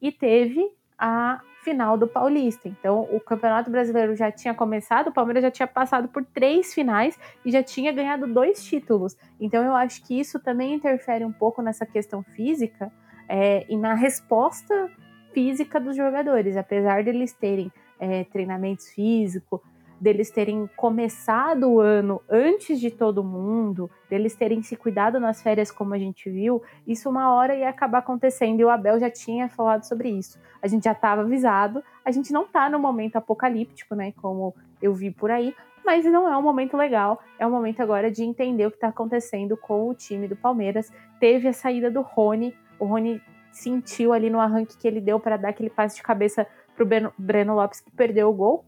e 0.01 0.11
teve 0.11 0.71
a 0.97 1.41
final 1.63 1.97
do 1.97 2.07
Paulista. 2.07 2.67
Então, 2.67 3.07
o 3.11 3.19
Campeonato 3.19 3.71
Brasileiro 3.71 4.15
já 4.15 4.31
tinha 4.31 4.53
começado, 4.53 5.07
o 5.07 5.13
Palmeiras 5.13 5.43
já 5.43 5.51
tinha 5.51 5.67
passado 5.67 6.07
por 6.09 6.25
três 6.25 6.73
finais 6.73 7.17
e 7.45 7.51
já 7.51 7.63
tinha 7.63 7.91
ganhado 7.91 8.27
dois 8.27 8.63
títulos. 8.63 9.15
Então, 9.39 9.63
eu 9.63 9.73
acho 9.75 10.03
que 10.05 10.19
isso 10.19 10.39
também 10.39 10.73
interfere 10.73 11.23
um 11.23 11.31
pouco 11.31 11.61
nessa 11.61 11.85
questão 11.85 12.21
física 12.21 12.91
é, 13.29 13.65
e 13.69 13.77
na 13.77 13.93
resposta 13.93 14.89
física 15.33 15.79
dos 15.79 15.95
jogadores, 15.95 16.55
apesar 16.57 17.03
deles 17.03 17.33
terem 17.33 17.71
é, 17.99 18.23
treinamentos 18.25 18.89
físicos, 18.89 19.61
deles 19.99 20.29
terem 20.29 20.69
começado 20.75 21.69
o 21.69 21.79
ano 21.79 22.21
antes 22.29 22.79
de 22.79 22.91
todo 22.91 23.23
mundo, 23.23 23.89
deles 24.09 24.35
terem 24.35 24.61
se 24.61 24.75
cuidado 24.75 25.19
nas 25.19 25.41
férias, 25.41 25.71
como 25.71 25.93
a 25.93 25.97
gente 25.97 26.29
viu, 26.29 26.61
isso 26.87 27.09
uma 27.09 27.33
hora 27.33 27.55
ia 27.55 27.69
acabar 27.69 27.99
acontecendo 27.99 28.59
e 28.59 28.65
o 28.65 28.69
Abel 28.69 28.99
já 28.99 29.09
tinha 29.09 29.47
falado 29.49 29.83
sobre 29.83 30.09
isso. 30.09 30.39
A 30.61 30.67
gente 30.67 30.83
já 30.83 30.91
estava 30.91 31.21
avisado, 31.21 31.83
a 32.03 32.11
gente 32.11 32.31
não 32.33 32.43
está 32.43 32.69
no 32.69 32.79
momento 32.79 33.15
apocalíptico, 33.15 33.95
né, 33.95 34.13
como 34.21 34.53
eu 34.81 34.93
vi 34.93 35.11
por 35.11 35.31
aí, 35.31 35.55
mas 35.85 36.05
não 36.05 36.27
é 36.27 36.37
um 36.37 36.41
momento 36.41 36.77
legal, 36.77 37.21
é 37.37 37.45
um 37.45 37.51
momento 37.51 37.81
agora 37.81 38.09
de 38.09 38.23
entender 38.23 38.65
o 38.65 38.71
que 38.71 38.77
está 38.77 38.87
acontecendo 38.87 39.57
com 39.57 39.89
o 39.89 39.93
time 39.93 40.27
do 40.27 40.35
Palmeiras. 40.35 40.91
Teve 41.19 41.47
a 41.47 41.53
saída 41.53 41.91
do 41.91 42.01
Rony, 42.01 42.55
o 42.79 42.85
Rony 42.85 43.21
sentiu 43.51 44.13
ali 44.13 44.29
no 44.29 44.39
arranque 44.39 44.77
que 44.77 44.87
ele 44.87 44.99
deu 44.99 45.19
para 45.19 45.37
dar 45.37 45.49
aquele 45.49 45.69
passe 45.69 45.97
de 45.97 46.03
cabeça 46.03 46.47
pro 46.75 46.87
Breno 47.17 47.55
Lopes 47.55 47.79
que 47.79 47.91
perdeu 47.91 48.29
o 48.29 48.33
gol 48.33 48.65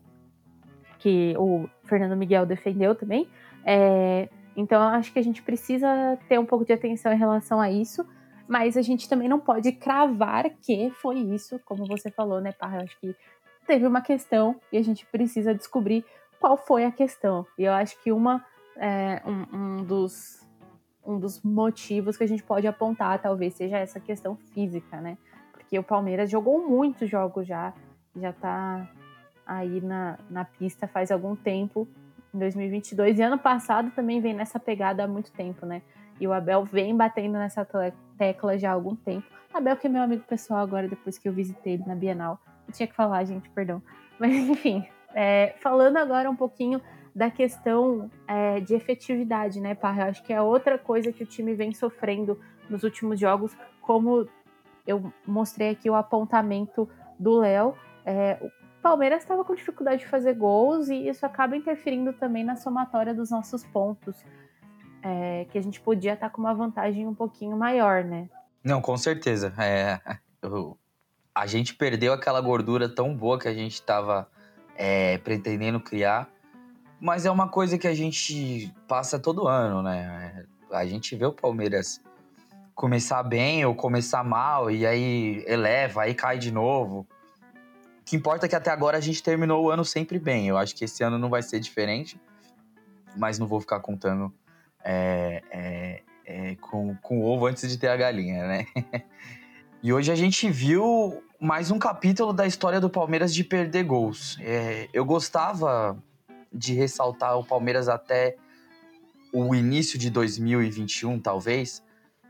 que 1.05 1.35
o 1.37 1.69
Fernando 1.83 2.17
Miguel 2.17 2.47
defendeu 2.47 2.95
também. 2.95 3.29
É, 3.63 4.27
então, 4.57 4.81
acho 4.81 5.13
que 5.13 5.19
a 5.19 5.21
gente 5.21 5.43
precisa 5.43 6.17
ter 6.27 6.39
um 6.39 6.45
pouco 6.47 6.65
de 6.65 6.73
atenção 6.73 7.13
em 7.13 7.17
relação 7.17 7.61
a 7.61 7.69
isso, 7.69 8.03
mas 8.47 8.75
a 8.75 8.81
gente 8.81 9.07
também 9.07 9.29
não 9.29 9.39
pode 9.39 9.71
cravar 9.73 10.49
que 10.59 10.89
foi 10.99 11.19
isso, 11.19 11.59
como 11.63 11.85
você 11.85 12.09
falou, 12.09 12.41
né, 12.41 12.51
Parra? 12.53 12.77
Eu 12.77 12.81
acho 12.85 12.99
que 12.99 13.15
teve 13.67 13.85
uma 13.85 14.01
questão 14.01 14.59
e 14.71 14.79
a 14.79 14.83
gente 14.83 15.05
precisa 15.05 15.53
descobrir 15.53 16.03
qual 16.39 16.57
foi 16.57 16.85
a 16.85 16.91
questão. 16.91 17.45
E 17.55 17.65
eu 17.65 17.73
acho 17.73 18.01
que 18.01 18.11
uma, 18.11 18.43
é, 18.75 19.21
um, 19.27 19.55
um, 19.55 19.83
dos, 19.83 20.43
um 21.05 21.19
dos 21.19 21.39
motivos 21.43 22.17
que 22.17 22.23
a 22.23 22.27
gente 22.27 22.41
pode 22.41 22.65
apontar 22.65 23.21
talvez 23.21 23.53
seja 23.53 23.77
essa 23.77 23.99
questão 23.99 24.35
física, 24.55 24.99
né? 24.99 25.19
Porque 25.51 25.77
o 25.77 25.83
Palmeiras 25.83 26.31
jogou 26.31 26.67
muitos 26.67 27.07
jogos 27.07 27.45
já, 27.45 27.75
já 28.15 28.33
tá 28.33 28.89
aí 29.45 29.81
na, 29.81 30.17
na 30.29 30.45
pista 30.45 30.87
faz 30.87 31.11
algum 31.11 31.35
tempo, 31.35 31.87
em 32.33 32.39
2022. 32.39 33.19
E 33.19 33.21
ano 33.21 33.37
passado 33.37 33.91
também 33.91 34.19
vem 34.19 34.33
nessa 34.33 34.59
pegada 34.59 35.03
há 35.03 35.07
muito 35.07 35.31
tempo, 35.31 35.65
né? 35.65 35.81
E 36.19 36.27
o 36.27 36.33
Abel 36.33 36.63
vem 36.63 36.95
batendo 36.95 37.33
nessa 37.33 37.67
tecla 38.17 38.57
já 38.57 38.71
há 38.71 38.73
algum 38.73 38.95
tempo. 38.95 39.27
Abel, 39.53 39.77
que 39.77 39.87
é 39.87 39.89
meu 39.89 40.01
amigo 40.01 40.23
pessoal 40.23 40.59
agora, 40.59 40.87
depois 40.87 41.17
que 41.17 41.27
eu 41.27 41.33
visitei 41.33 41.73
ele 41.73 41.83
na 41.85 41.95
Bienal. 41.95 42.39
Eu 42.67 42.73
tinha 42.73 42.87
que 42.87 42.95
falar, 42.95 43.23
gente, 43.23 43.49
perdão. 43.49 43.81
Mas, 44.19 44.33
enfim, 44.33 44.85
é, 45.13 45.55
falando 45.59 45.97
agora 45.97 46.29
um 46.29 46.35
pouquinho 46.35 46.81
da 47.13 47.31
questão 47.31 48.09
é, 48.27 48.59
de 48.59 48.73
efetividade, 48.73 49.61
né, 49.61 49.73
Parra? 49.73 50.05
Acho 50.05 50.21
que 50.23 50.33
é 50.33 50.41
outra 50.41 50.77
coisa 50.77 51.11
que 51.13 51.23
o 51.23 51.25
time 51.25 51.53
vem 51.53 51.73
sofrendo 51.73 52.37
nos 52.69 52.83
últimos 52.83 53.19
jogos, 53.19 53.55
como 53.81 54.27
eu 54.85 55.11
mostrei 55.25 55.69
aqui 55.69 55.89
o 55.89 55.95
apontamento 55.95 56.89
do 57.17 57.37
Léo. 57.39 57.73
É, 58.05 58.37
Palmeiras 58.85 59.23
estava 59.23 59.43
com 59.43 59.55
dificuldade 59.55 60.01
de 60.01 60.07
fazer 60.07 60.35
gols 60.35 60.89
e 60.89 61.09
isso 61.09 61.25
acaba 61.25 61.57
interferindo 61.57 62.13
também 62.13 62.43
na 62.43 62.55
somatória 62.55 63.15
dos 63.15 63.31
nossos 63.31 63.63
pontos. 63.63 64.15
É, 65.01 65.47
que 65.49 65.57
a 65.57 65.61
gente 65.61 65.81
podia 65.81 66.13
estar 66.13 66.29
tá 66.29 66.31
com 66.31 66.39
uma 66.39 66.53
vantagem 66.53 67.07
um 67.07 67.13
pouquinho 67.15 67.57
maior, 67.57 68.03
né? 68.03 68.29
Não, 68.63 68.83
com 68.83 68.95
certeza. 68.95 69.51
É, 69.57 69.99
eu, 70.39 70.77
a 71.33 71.47
gente 71.47 71.73
perdeu 71.73 72.13
aquela 72.13 72.39
gordura 72.39 72.87
tão 72.87 73.15
boa 73.15 73.39
que 73.39 73.47
a 73.47 73.53
gente 73.55 73.73
estava 73.73 74.29
é, 74.75 75.17
pretendendo 75.17 75.79
criar, 75.79 76.29
mas 76.99 77.25
é 77.25 77.31
uma 77.31 77.49
coisa 77.49 77.79
que 77.79 77.87
a 77.87 77.95
gente 77.95 78.71
passa 78.87 79.17
todo 79.17 79.47
ano, 79.47 79.81
né? 79.81 80.45
A 80.71 80.85
gente 80.85 81.15
vê 81.15 81.25
o 81.25 81.33
Palmeiras 81.33 81.99
começar 82.75 83.23
bem 83.23 83.65
ou 83.65 83.73
começar 83.73 84.23
mal 84.23 84.69
e 84.69 84.85
aí 84.85 85.43
eleva, 85.47 86.03
aí 86.03 86.13
cai 86.13 86.37
de 86.37 86.51
novo 86.51 87.07
que 88.05 88.15
importa 88.15 88.45
é 88.45 88.49
que 88.49 88.55
até 88.55 88.69
agora 88.69 88.97
a 88.97 89.01
gente 89.01 89.21
terminou 89.23 89.65
o 89.65 89.71
ano 89.71 89.83
sempre 89.83 90.19
bem. 90.19 90.47
Eu 90.47 90.57
acho 90.57 90.75
que 90.75 90.85
esse 90.85 91.03
ano 91.03 91.17
não 91.17 91.27
vai 91.27 91.41
ser 91.41 91.59
diferente, 91.59 92.21
mas 93.17 93.39
não 93.39 93.47
vou 93.47 93.59
ficar 93.59 93.79
contando 93.79 94.31
é, 94.83 95.41
é, 95.49 96.01
é, 96.23 96.55
com, 96.57 96.95
com 97.01 97.19
o 97.19 97.25
ovo 97.25 97.47
antes 97.47 97.67
de 97.67 97.77
ter 97.79 97.87
a 97.87 97.97
galinha, 97.97 98.47
né? 98.47 98.67
e 99.81 99.91
hoje 99.91 100.11
a 100.11 100.15
gente 100.15 100.47
viu 100.51 101.23
mais 101.39 101.71
um 101.71 101.79
capítulo 101.79 102.31
da 102.31 102.45
história 102.45 102.79
do 102.79 102.91
Palmeiras 102.91 103.33
de 103.33 103.43
perder 103.43 103.83
gols. 103.83 104.37
É, 104.39 104.87
eu 104.93 105.03
gostava 105.03 105.97
de 106.53 106.73
ressaltar 106.73 107.39
o 107.39 107.43
Palmeiras 107.43 107.89
até 107.89 108.37
o 109.33 109.55
início 109.55 109.97
de 109.97 110.11
2021, 110.11 111.19
talvez, 111.19 111.83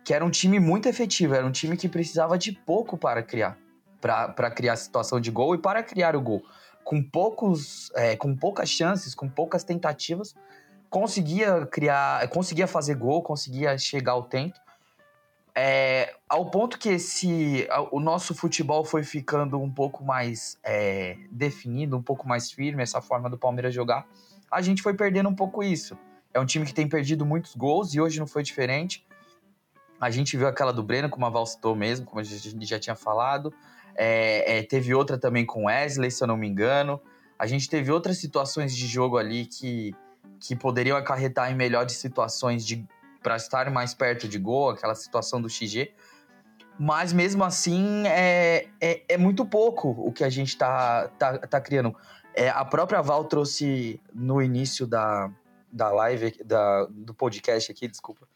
que 0.06 0.14
era 0.14 0.26
um 0.26 0.32
time 0.32 0.58
muito 0.58 0.88
efetivo, 0.88 1.36
era 1.36 1.46
um 1.46 1.52
time 1.52 1.76
que 1.76 1.90
precisava 1.90 2.38
de 2.38 2.54
pouco 2.54 2.98
para 2.98 3.22
criar 3.22 3.65
para 4.06 4.52
criar 4.52 4.76
situação 4.76 5.20
de 5.20 5.32
gol 5.32 5.56
e 5.56 5.58
para 5.58 5.82
criar 5.82 6.16
o 6.16 6.22
gol. 6.22 6.44
Com, 6.84 7.02
poucos, 7.02 7.92
é, 7.96 8.16
com 8.16 8.36
poucas 8.36 8.70
chances, 8.70 9.16
com 9.16 9.28
poucas 9.28 9.64
tentativas, 9.64 10.36
conseguia 10.92 11.66
criar, 11.66 12.28
conseguia 12.30 12.68
fazer 12.68 12.94
gol, 12.96 13.24
conseguia 13.24 13.76
chegar 13.80 14.12
ao 14.12 14.24
tempo. 14.24 14.60
É, 15.56 16.14
ao 16.30 16.52
ponto 16.52 16.78
que 16.78 16.90
esse, 16.90 17.68
o 17.92 18.00
nosso 18.00 18.36
futebol 18.36 18.86
foi 18.86 19.04
ficando 19.04 19.60
um 19.60 19.72
pouco 19.72 20.04
mais 20.04 20.60
é, 20.64 21.18
definido, 21.32 21.98
um 21.98 22.04
pouco 22.04 22.28
mais 22.28 22.52
firme, 22.52 22.84
essa 22.84 23.02
forma 23.02 23.30
do 23.30 23.38
Palmeiras 23.38 23.74
jogar, 23.74 24.06
a 24.52 24.62
gente 24.62 24.84
foi 24.84 24.94
perdendo 24.94 25.30
um 25.30 25.36
pouco 25.36 25.64
isso. 25.64 25.98
É 26.34 26.40
um 26.40 26.46
time 26.46 26.66
que 26.66 26.74
tem 26.74 26.88
perdido 26.88 27.26
muitos 27.26 27.56
gols 27.56 27.96
e 27.96 28.02
hoje 28.02 28.20
não 28.20 28.28
foi 28.28 28.44
diferente. 28.44 29.04
A 30.00 30.12
gente 30.12 30.38
viu 30.38 30.48
aquela 30.48 30.74
do 30.74 30.84
Breno, 30.84 31.10
como 31.10 31.26
a 31.26 31.30
Val 31.30 31.46
citou 31.46 31.76
mesmo, 31.76 32.06
como 32.06 32.20
a 32.20 32.24
gente 32.24 32.66
já 32.66 32.78
tinha 32.78 32.96
falado. 32.96 33.54
É, 33.96 34.60
é, 34.60 34.64
teve 34.64 34.94
outra 34.94 35.18
também 35.18 35.46
com 35.46 35.66
Wesley, 35.66 36.12
se 36.12 36.24
eu 36.24 36.28
não 36.28 36.38
me 36.38 36.48
engano. 36.48 37.02
A 37.38 37.48
gente 37.48 37.70
teve 37.70 37.92
outras 37.92 38.18
situações 38.18 38.76
de 38.76 38.88
jogo 38.88 39.18
ali 39.18 39.46
que, 39.46 39.94
que 40.40 40.56
poderiam 40.56 40.98
acarretar 40.98 41.52
em 41.52 41.56
melhores 41.56 41.94
situações 41.94 42.66
de 42.66 42.86
para 43.22 43.38
estar 43.38 43.72
mais 43.72 43.92
perto 43.92 44.28
de 44.28 44.38
gol, 44.38 44.70
aquela 44.70 44.94
situação 44.94 45.42
do 45.42 45.50
XG. 45.50 45.92
Mas 46.78 47.12
mesmo 47.12 47.44
assim 47.44 48.06
é, 48.06 48.68
é, 48.80 49.02
é 49.10 49.18
muito 49.18 49.44
pouco 49.46 49.90
o 49.90 50.12
que 50.12 50.24
a 50.24 50.30
gente 50.30 50.56
tá, 50.56 51.08
tá, 51.18 51.40
tá 51.40 51.60
criando. 51.60 51.96
É, 52.36 52.50
a 52.50 52.64
própria 52.64 53.02
Val 53.02 53.24
trouxe 53.24 54.00
no 54.14 54.42
início 54.42 54.86
da, 54.86 55.32
da 55.72 55.90
live, 55.90 56.36
da, 56.44 56.86
do 56.86 57.14
podcast 57.14 57.72
aqui, 57.72 57.88
desculpa, 57.88 58.28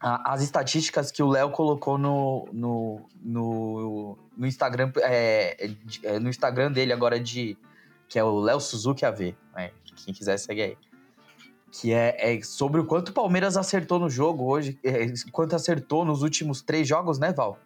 as 0.00 0.42
estatísticas 0.42 1.10
que 1.10 1.22
o 1.22 1.28
Léo 1.28 1.50
colocou 1.50 1.96
no, 1.96 2.46
no, 2.52 3.00
no, 3.22 4.18
no 4.36 4.46
Instagram 4.46 4.92
é, 4.98 5.70
é, 6.02 6.18
no 6.18 6.28
Instagram 6.28 6.70
dele 6.70 6.92
agora 6.92 7.18
de 7.18 7.56
que 8.08 8.18
é 8.18 8.24
o 8.24 8.38
Léo 8.38 8.60
Suzuki 8.60 9.04
AV, 9.04 9.34
né? 9.54 9.70
quem 10.04 10.14
quiser 10.14 10.38
segue 10.38 10.62
aí. 10.62 10.78
Que 11.72 11.92
é, 11.92 12.36
é, 12.36 12.42
sobre 12.42 12.80
o 12.80 12.86
quanto 12.86 13.08
o 13.08 13.12
Palmeiras 13.12 13.56
acertou 13.56 13.98
no 13.98 14.08
jogo 14.08 14.44
hoje, 14.44 14.78
é, 14.84 15.12
quanto 15.32 15.56
acertou 15.56 16.04
nos 16.04 16.22
últimos 16.22 16.62
três 16.62 16.86
jogos, 16.86 17.18
né, 17.18 17.32
Val? 17.32 17.58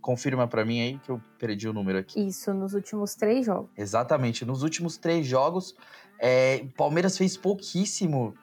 Confirma 0.00 0.46
para 0.46 0.64
mim 0.64 0.80
aí 0.80 0.98
que 0.98 1.10
eu 1.10 1.20
perdi 1.38 1.68
o 1.68 1.72
número 1.72 1.98
aqui. 1.98 2.28
Isso, 2.28 2.52
nos 2.52 2.74
últimos 2.74 3.14
três 3.14 3.46
jogos. 3.46 3.70
Exatamente, 3.76 4.44
nos 4.44 4.62
últimos 4.62 4.96
três 4.98 5.26
jogos, 5.26 5.74
é, 6.18 6.64
Palmeiras 6.76 7.16
fez 7.16 7.36
pouquíssimo 7.36 8.34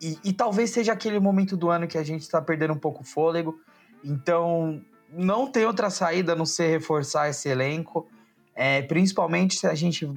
e, 0.00 0.18
e, 0.24 0.32
talvez 0.32 0.70
seja 0.70 0.92
aquele 0.92 1.18
momento 1.18 1.56
do 1.56 1.70
ano 1.70 1.86
que 1.86 1.96
a 1.96 2.02
gente 2.02 2.22
está 2.22 2.40
perdendo 2.40 2.72
um 2.72 2.78
pouco 2.78 3.02
o 3.02 3.06
fôlego. 3.06 3.58
Então, 4.04 4.82
não 5.10 5.50
tem 5.50 5.64
outra 5.64 5.88
saída 5.90 6.32
a 6.32 6.36
não 6.36 6.46
ser 6.46 6.68
reforçar 6.68 7.28
esse 7.28 7.48
elenco. 7.48 8.06
É, 8.54 8.82
principalmente 8.82 9.56
se 9.56 9.66
a 9.66 9.74
gente. 9.74 10.10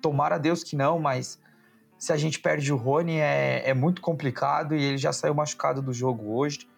Tomara 0.00 0.36
Deus 0.38 0.64
que 0.64 0.74
não, 0.74 0.98
mas 0.98 1.40
se 1.96 2.12
a 2.12 2.16
gente 2.16 2.40
perde 2.40 2.72
o 2.72 2.76
Rony 2.76 3.18
é, 3.18 3.62
é 3.68 3.72
muito 3.72 4.02
complicado 4.02 4.74
e 4.74 4.82
ele 4.82 4.98
já 4.98 5.12
saiu 5.12 5.32
machucado 5.32 5.80
do 5.80 5.92
jogo 5.92 6.34
hoje. 6.34 6.68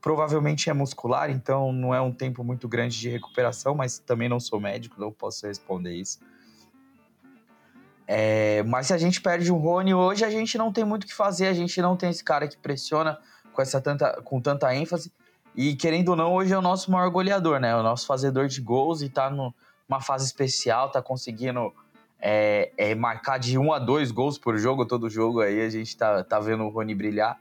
Provavelmente 0.00 0.70
é 0.70 0.72
muscular, 0.72 1.28
então 1.28 1.72
não 1.72 1.92
é 1.92 2.00
um 2.00 2.12
tempo 2.12 2.44
muito 2.44 2.68
grande 2.68 2.98
de 2.98 3.08
recuperação, 3.08 3.74
mas 3.74 3.98
também 3.98 4.28
não 4.28 4.38
sou 4.38 4.60
médico, 4.60 5.00
não 5.00 5.10
posso 5.10 5.46
responder 5.46 5.92
isso. 5.94 6.20
É, 8.12 8.64
mas 8.64 8.88
se 8.88 8.92
a 8.92 8.98
gente 8.98 9.20
perde 9.20 9.52
o 9.52 9.56
Rony 9.56 9.94
hoje, 9.94 10.24
a 10.24 10.30
gente 10.30 10.58
não 10.58 10.72
tem 10.72 10.82
muito 10.82 11.04
o 11.04 11.06
que 11.06 11.14
fazer, 11.14 11.46
a 11.46 11.52
gente 11.52 11.80
não 11.80 11.96
tem 11.96 12.10
esse 12.10 12.24
cara 12.24 12.48
que 12.48 12.56
pressiona 12.56 13.16
com, 13.52 13.62
essa 13.62 13.80
tanta, 13.80 14.20
com 14.22 14.40
tanta 14.40 14.74
ênfase. 14.74 15.12
E 15.54 15.76
querendo 15.76 16.08
ou 16.08 16.16
não, 16.16 16.34
hoje 16.34 16.52
é 16.52 16.58
o 16.58 16.60
nosso 16.60 16.90
maior 16.90 17.08
goleador, 17.08 17.60
né? 17.60 17.76
O 17.76 17.84
nosso 17.84 18.08
fazedor 18.08 18.48
de 18.48 18.60
gols 18.60 19.00
e 19.00 19.08
tá 19.08 19.30
numa 19.30 20.00
fase 20.00 20.24
especial, 20.24 20.90
tá 20.90 21.00
conseguindo 21.00 21.72
é, 22.20 22.72
é, 22.76 22.96
marcar 22.96 23.38
de 23.38 23.56
um 23.56 23.72
a 23.72 23.78
dois 23.78 24.10
gols 24.10 24.36
por 24.36 24.58
jogo, 24.58 24.84
todo 24.84 25.08
jogo 25.08 25.40
aí, 25.40 25.60
a 25.60 25.70
gente 25.70 25.96
tá, 25.96 26.24
tá 26.24 26.40
vendo 26.40 26.64
o 26.64 26.68
Rony 26.68 26.96
brilhar. 26.96 27.38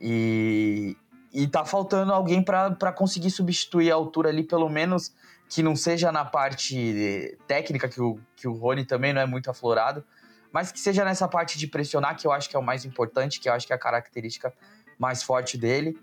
E, 0.00 0.96
e 1.32 1.46
tá 1.46 1.64
faltando 1.64 2.12
alguém 2.12 2.42
para 2.42 2.92
conseguir 2.92 3.30
substituir 3.30 3.92
a 3.92 3.94
altura 3.94 4.30
ali, 4.30 4.42
pelo 4.42 4.68
menos 4.68 5.14
que 5.54 5.62
não 5.62 5.76
seja 5.76 6.10
na 6.10 6.24
parte 6.24 7.38
técnica, 7.46 7.88
que 7.88 8.02
o, 8.02 8.18
que 8.34 8.48
o 8.48 8.54
Rony 8.54 8.84
também 8.84 9.12
não 9.12 9.20
é 9.20 9.26
muito 9.26 9.48
aflorado, 9.48 10.04
mas 10.52 10.72
que 10.72 10.80
seja 10.80 11.04
nessa 11.04 11.28
parte 11.28 11.56
de 11.56 11.68
pressionar, 11.68 12.16
que 12.16 12.26
eu 12.26 12.32
acho 12.32 12.50
que 12.50 12.56
é 12.56 12.58
o 12.58 12.62
mais 12.62 12.84
importante, 12.84 13.38
que 13.38 13.48
eu 13.48 13.52
acho 13.52 13.64
que 13.64 13.72
é 13.72 13.76
a 13.76 13.78
característica 13.78 14.52
mais 14.98 15.22
forte 15.22 15.56
dele. 15.56 15.96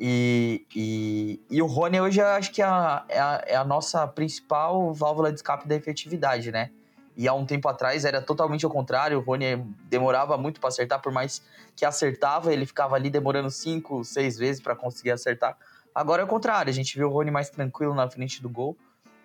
E, 0.00 0.64
e, 0.74 1.38
e 1.50 1.60
o 1.60 1.66
Rony 1.66 2.00
hoje 2.00 2.18
eu 2.18 2.26
acho 2.28 2.50
que 2.50 2.62
é 2.62 2.64
a, 2.64 3.04
é 3.06 3.20
a, 3.20 3.44
é 3.48 3.56
a 3.56 3.62
nossa 3.64 4.06
principal 4.08 4.94
válvula 4.94 5.30
de 5.30 5.36
escape 5.36 5.68
da 5.68 5.74
efetividade, 5.74 6.50
né? 6.50 6.70
E 7.14 7.28
há 7.28 7.34
um 7.34 7.44
tempo 7.44 7.68
atrás 7.68 8.06
era 8.06 8.22
totalmente 8.22 8.64
ao 8.64 8.70
contrário. 8.70 9.18
O 9.18 9.20
Rony 9.20 9.58
demorava 9.84 10.38
muito 10.38 10.60
para 10.60 10.68
acertar, 10.68 11.02
por 11.02 11.12
mais 11.12 11.42
que 11.76 11.84
acertava, 11.84 12.54
ele 12.54 12.64
ficava 12.64 12.96
ali 12.96 13.10
demorando 13.10 13.50
cinco, 13.50 14.02
seis 14.02 14.38
vezes 14.38 14.62
para 14.62 14.74
conseguir 14.74 15.10
acertar. 15.10 15.58
Agora 15.94 16.22
é 16.22 16.24
o 16.24 16.28
contrário, 16.28 16.70
a 16.70 16.74
gente 16.74 16.96
viu 16.96 17.08
o 17.08 17.12
Rony 17.12 17.30
mais 17.30 17.50
tranquilo 17.50 17.94
na 17.94 18.10
frente 18.10 18.42
do 18.42 18.48
gol, 18.48 18.76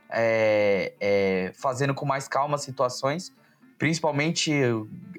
é, 0.10 0.93
é, 1.00 1.52
fazendo 1.56 1.93
com 1.93 2.06
mais 2.06 2.28
calma 2.28 2.56
as 2.56 2.62
situações, 2.62 3.34
principalmente 3.78 4.52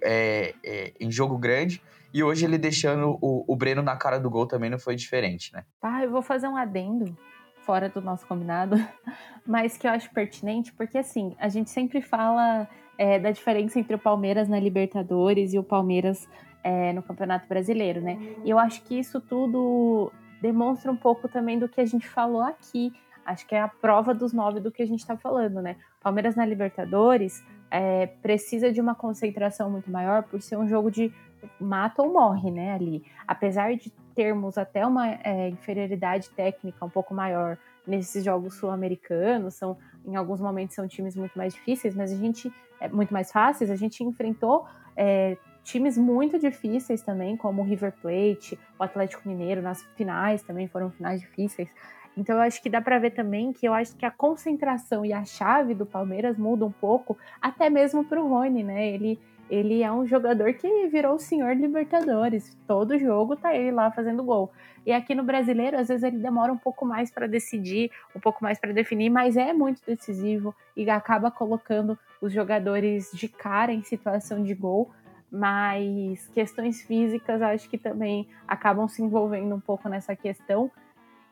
é, 0.03 0.55
é 0.65 0.93
em 1.01 1.11
jogo 1.11 1.39
grande. 1.39 1.83
E 2.13 2.23
hoje 2.25 2.45
ele 2.45 2.59
deixando 2.59 3.17
o, 3.21 3.45
o 3.47 3.57
Breno 3.57 3.83
na 3.83 3.97
cara 3.97 4.19
do 4.19 4.29
gol 4.29 4.47
também 4.47 4.69
não 4.69 4.79
foi 4.79 4.97
diferente, 4.97 5.53
né? 5.53 5.65
Ah, 5.81 6.03
eu 6.03 6.11
vou 6.11 6.23
fazer 6.23 6.49
um 6.49 6.57
adendo 6.57 7.17
fora 7.65 7.89
do 7.89 8.01
nosso 8.01 8.27
combinado, 8.27 8.77
mas 9.47 9.77
que 9.77 9.87
eu 9.87 9.93
acho 9.93 10.11
pertinente, 10.11 10.73
porque 10.73 10.99
assim, 10.99 11.37
a 11.39 11.49
gente 11.49 11.71
sempre 11.71 12.03
fala 12.03 12.69
é, 12.99 13.19
da 13.19 13.31
diferença 13.31 13.79
entre 13.79 13.95
o 13.95 13.99
Palmeiras 13.99 14.49
na 14.49 14.59
Libertadores 14.59 15.55
e 15.55 15.59
o 15.59 15.63
Palmeiras 15.63 16.29
é, 16.65 16.93
no 16.93 17.03
Campeonato 17.03 17.49
Brasileiro, 17.49 18.01
né? 18.01 18.19
E 18.45 18.51
eu 18.51 18.59
acho 18.59 18.83
que 18.83 18.99
isso 18.99 19.21
tudo 19.21 20.13
demonstra 20.43 20.91
um 20.91 20.97
pouco 20.97 21.29
também 21.29 21.59
do 21.59 21.69
que 21.69 21.81
a 21.81 21.87
gente 21.87 22.09
falou 22.09 22.43
aqui. 22.43 22.93
Acho 23.31 23.47
que 23.47 23.55
é 23.55 23.61
a 23.61 23.69
prova 23.69 24.13
dos 24.13 24.33
nove 24.33 24.61
do 24.61 24.71
que 24.71 24.83
a 24.83 24.87
gente 24.87 25.01
está 25.01 25.17
falando, 25.17 25.63
né? 25.63 25.77
Palmeiras 26.01 26.35
na 26.35 26.45
Libertadores 26.45 27.45
é, 27.71 28.07
precisa 28.07 28.73
de 28.73 28.81
uma 28.81 28.95
concentração 28.95 29.71
muito 29.71 29.91
maior 29.91 30.25
por 30.25 30.41
ser 30.43 30.57
um 30.57 30.69
jogo 30.69 30.91
de 30.91 31.13
mata 31.61 32.03
ou 32.03 32.13
morre, 32.13 32.51
né? 32.51 32.73
Ali, 32.73 33.05
apesar 33.27 33.75
de 33.77 33.91
termos 34.15 34.59
até 34.59 34.85
uma 34.87 35.09
é, 35.09 35.49
inferioridade 35.49 36.29
técnica 36.31 36.85
um 36.85 36.91
pouco 36.91 37.15
maior 37.15 37.57
nesses 37.87 38.25
jogos 38.25 38.55
sul-americanos, 38.55 39.55
são 39.55 39.77
em 40.05 40.17
alguns 40.17 40.41
momentos 40.41 40.75
são 40.75 40.87
times 40.89 41.17
muito 41.17 41.37
mais 41.37 41.55
difíceis, 41.55 41.95
mas 41.95 42.13
a 42.13 42.17
gente 42.17 42.53
é 42.81 42.89
muito 42.89 43.13
mais 43.13 43.31
fáceis. 43.31 43.71
A 43.71 43.77
gente 43.77 44.03
enfrentou 44.03 44.67
é, 44.97 45.37
times 45.63 45.97
muito 45.97 46.39
difíceis 46.39 47.03
também, 47.03 47.37
como 47.37 47.63
o 47.63 47.65
River 47.65 47.93
Plate, 48.01 48.59
o 48.79 48.83
Atlético 48.83 49.29
Mineiro 49.29 49.63
nas 49.63 49.83
finais 49.95 50.43
também 50.43 50.67
foram 50.69 50.91
finais 50.91 51.21
difíceis. 51.21 51.69
Então 52.17 52.37
eu 52.37 52.43
acho 52.43 52.63
que 52.63 52.69
dá 52.69 52.81
para 52.81 52.99
ver 52.99 53.11
também 53.11 53.53
que 53.53 53.67
eu 53.67 53.73
acho 53.73 53.97
que 53.97 54.05
a 54.05 54.11
concentração 54.11 55.05
e 55.05 55.13
a 55.13 55.25
chave 55.25 55.75
do 55.75 55.87
Palmeiras 55.87 56.37
muda 56.37 56.65
um 56.65 56.73
pouco, 56.73 57.17
até 57.41 57.71
mesmo 57.71 58.05
para 58.05 58.21
o 58.21 58.29
Rony, 58.29 58.63
né? 58.63 58.89
Ele 58.89 59.19
ele 59.51 59.83
é 59.83 59.91
um 59.91 60.07
jogador 60.07 60.55
que 60.55 60.87
virou 60.87 61.17
o 61.17 61.19
senhor 61.19 61.57
Libertadores. 61.57 62.57
Todo 62.69 62.97
jogo 62.97 63.35
tá 63.35 63.53
ele 63.53 63.73
lá 63.73 63.91
fazendo 63.91 64.23
gol. 64.23 64.53
E 64.87 64.93
aqui 64.93 65.13
no 65.15 65.25
brasileiro, 65.25 65.77
às 65.77 65.89
vezes 65.89 66.05
ele 66.05 66.19
demora 66.19 66.53
um 66.53 66.57
pouco 66.57 66.87
mais 66.87 67.11
para 67.11 67.27
decidir, 67.27 67.91
um 68.15 68.21
pouco 68.21 68.43
mais 68.43 68.59
para 68.61 68.73
definir, 68.73 69.11
mas 69.11 69.37
é 69.37 69.53
muito 69.53 69.83
decisivo 69.85 70.55
e 70.77 70.89
acaba 70.89 71.31
colocando 71.31 71.99
os 72.21 72.33
jogadores 72.33 73.11
de 73.13 73.27
cara 73.27 73.73
em 73.73 73.83
situação 73.83 74.43
de 74.43 74.55
gol. 74.55 74.91
Mas 75.31 76.27
questões 76.29 76.83
físicas 76.83 77.43
acho 77.43 77.69
que 77.69 77.77
também 77.77 78.29
acabam 78.47 78.89
se 78.89 79.03
envolvendo 79.03 79.55
um 79.55 79.61
pouco 79.61 79.89
nessa 79.89 80.15
questão. 80.15 80.71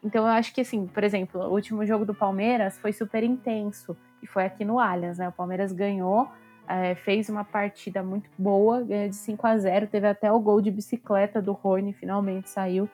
Então 0.03 0.25
eu 0.27 0.33
acho 0.33 0.55
que 0.55 0.61
assim, 0.61 0.87
por 0.87 1.03
exemplo, 1.03 1.41
o 1.41 1.53
último 1.53 1.85
jogo 1.85 2.05
do 2.05 2.15
Palmeiras 2.15 2.79
foi 2.79 2.93
super 2.93 3.23
intenso 3.23 3.97
e 4.23 4.27
foi 4.27 4.45
aqui 4.45 4.65
no 4.65 4.79
Allianz, 4.79 5.19
né? 5.19 5.29
O 5.29 5.33
Palmeiras 5.33 5.73
ganhou 5.73 6.29
é, 6.69 6.95
fez 6.95 7.31
uma 7.31 7.45
partida 7.45 8.03
muito 8.03 8.29
boa, 8.37 8.83
ganhou 8.83 9.09
de 9.09 9.17
5 9.17 9.47
a 9.47 9.57
0 9.57 9.87
teve 9.87 10.07
até 10.07 10.31
o 10.31 10.39
gol 10.39 10.61
de 10.61 10.71
bicicleta 10.71 11.41
do 11.41 11.53
Rony, 11.53 11.95
finalmente 11.95 12.51
saiu, 12.51 12.89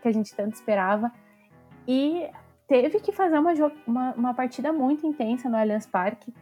que 0.00 0.08
a 0.08 0.12
gente 0.12 0.34
tanto 0.34 0.54
esperava. 0.54 1.12
E 1.86 2.26
teve 2.66 2.98
que 3.00 3.12
fazer 3.12 3.38
uma, 3.38 3.52
uma, 3.86 4.12
uma 4.14 4.34
partida 4.34 4.72
muito 4.72 5.06
intensa 5.06 5.50
no 5.50 5.56
Allianz 5.56 5.86
Parque. 5.86 6.32